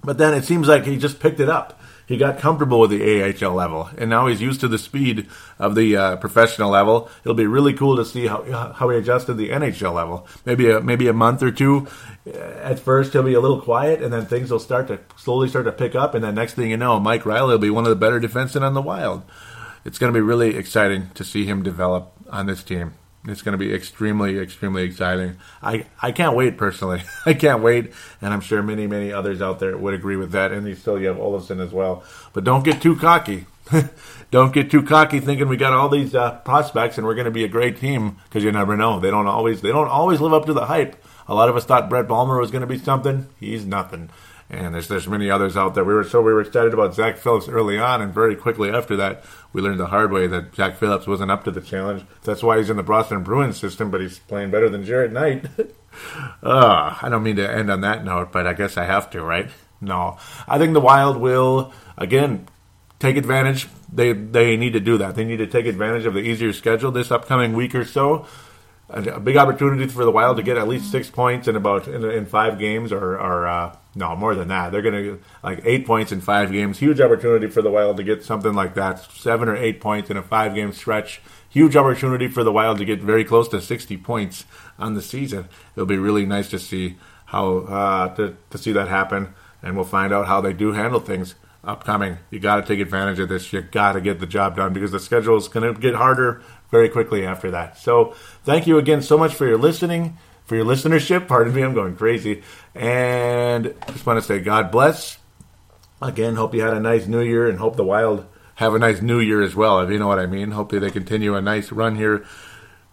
[0.06, 3.24] but then it seems like he just picked it up he got comfortable with the
[3.24, 5.28] AHL level, and now he's used to the speed
[5.58, 7.10] of the uh, professional level.
[7.24, 8.44] It'll be really cool to see how
[8.74, 10.28] how he adjusted the NHL level.
[10.46, 11.88] Maybe a, maybe a month or two.
[12.28, 15.50] Uh, at first, he'll be a little quiet, and then things will start to slowly
[15.50, 16.14] start to pick up.
[16.14, 18.62] And then next thing you know, Mike Reilly will be one of the better defensemen
[18.62, 19.24] on the Wild.
[19.84, 22.94] It's going to be really exciting to see him develop on this team.
[23.28, 25.38] It's going to be extremely, extremely exciting.
[25.62, 27.02] I, I can't wait personally.
[27.26, 30.52] I can't wait, and I'm sure many, many others out there would agree with that.
[30.52, 32.04] And you still you have Olofsson as well.
[32.34, 33.46] But don't get too cocky.
[34.32, 37.32] don't get too cocky thinking we got all these uh, prospects and we're going to
[37.32, 39.00] be a great team because you never know.
[39.00, 41.04] They don't always they don't always live up to the hype.
[41.28, 43.28] A lot of us thought Brett Bulmer was going to be something.
[43.40, 44.12] He's nothing.
[44.50, 45.84] And there's there's many others out there.
[45.84, 48.96] We were so we were excited about Zach Phillips early on, and very quickly after
[48.98, 49.24] that,
[49.54, 52.06] we learned the hard way that Zach Phillips wasn't up to the challenge.
[52.24, 55.46] That's why he's in the Boston Bruins system, but he's playing better than Jared Knight.
[56.44, 59.24] uh, I don't mean to end on that note, but I guess I have to,
[59.24, 59.50] right?
[59.82, 60.18] No,
[60.48, 62.48] I think the Wild will again
[63.00, 63.68] take advantage.
[63.92, 65.16] They they need to do that.
[65.16, 68.28] They need to take advantage of the easier schedule this upcoming week or so
[68.90, 72.04] a, big opportunity for the Wild to get at least six points in about in,
[72.04, 74.72] in five games, or, or uh, no more than that.
[74.72, 76.80] They're going to like eight points in five games.
[76.80, 80.18] Huge opportunity for the Wild to get something like that, seven or eight points in
[80.18, 81.22] a five game stretch.
[81.50, 84.46] Huge opportunity for the Wild to get very close to sixty points
[84.78, 85.50] on the season.
[85.76, 89.34] It'll be really nice to see how uh, to to see that happen,
[89.64, 92.20] and we'll find out how they do handle things upcoming.
[92.30, 93.52] You got to take advantage of this.
[93.52, 96.44] You got to get the job done because the schedule is going to get harder
[96.76, 97.78] very quickly after that.
[97.78, 101.26] So, thank you again so much for your listening, for your listenership.
[101.30, 102.44] Pardon me, I'm going crazy.
[102.74, 105.18] And just want to say God bless.
[106.02, 109.02] Again, hope you had a nice new year and hope the Wild have a nice
[109.02, 110.52] new year as well, if you know what I mean.
[110.52, 112.26] Hopefully, they continue a nice run here,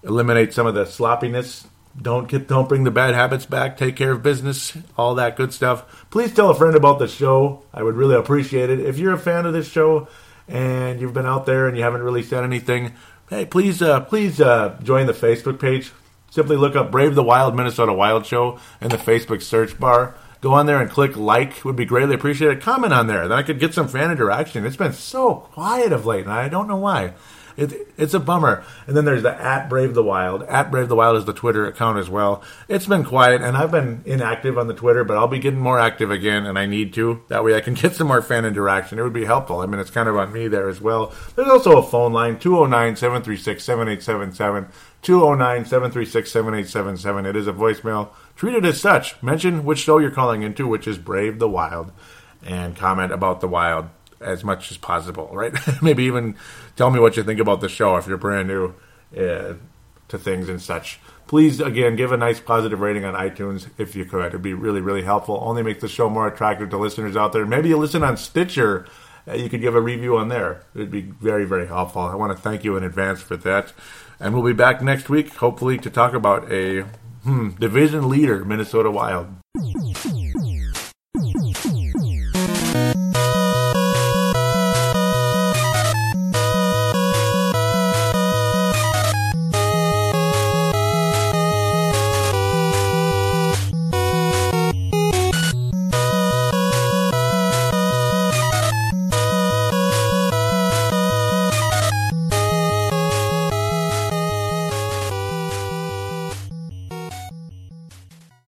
[0.04, 1.66] eliminate some of the sloppiness.
[2.00, 3.76] Don't get, don't bring the bad habits back.
[3.76, 6.06] Take care of business, all that good stuff.
[6.10, 7.64] Please tell a friend about the show.
[7.74, 8.78] I would really appreciate it.
[8.78, 10.06] If you're a fan of this show
[10.46, 12.94] and you've been out there and you haven't really said anything,
[13.32, 15.90] hey, please, uh, please uh, join the Facebook page.
[16.30, 20.14] Simply look up Brave the Wild Minnesota Wild Show in the Facebook search bar.
[20.40, 21.64] Go on there and click like.
[21.64, 22.60] Would be greatly appreciated.
[22.60, 23.28] Comment on there.
[23.28, 24.66] Then I could get some fan interaction.
[24.66, 27.14] It's been so quiet of late, and I don't know why.
[27.56, 28.64] It, it's a bummer.
[28.86, 30.42] And then there's the at Brave the Wild.
[30.44, 32.42] At Brave the Wild is the Twitter account as well.
[32.68, 35.78] It's been quiet, and I've been inactive on the Twitter, but I'll be getting more
[35.78, 37.22] active again, and I need to.
[37.28, 38.98] That way I can get some more fan interaction.
[38.98, 39.60] It would be helpful.
[39.60, 41.12] I mean, it's kind of on me there as well.
[41.36, 44.68] There's also a phone line 209 736 7877.
[45.02, 47.26] 209 736 7877.
[47.26, 48.10] It is a voicemail.
[48.36, 49.20] Treat it as such.
[49.22, 51.92] Mention which show you're calling into, which is Brave the Wild,
[52.44, 53.88] and comment about the Wild
[54.22, 55.52] as much as possible, right?
[55.82, 56.36] Maybe even
[56.76, 58.74] tell me what you think about the show if you're brand new
[59.16, 59.54] uh,
[60.08, 61.00] to things and such.
[61.26, 64.26] Please, again, give a nice positive rating on iTunes if you could.
[64.26, 65.38] It'd be really, really helpful.
[65.42, 67.46] Only makes the show more attractive to listeners out there.
[67.46, 68.86] Maybe you listen on Stitcher.
[69.26, 70.64] Uh, you could give a review on there.
[70.74, 72.02] It'd be very, very helpful.
[72.02, 73.72] I want to thank you in advance for that.
[74.20, 76.82] And we'll be back next week, hopefully, to talk about a
[77.24, 79.28] hmm, division leader, Minnesota Wild.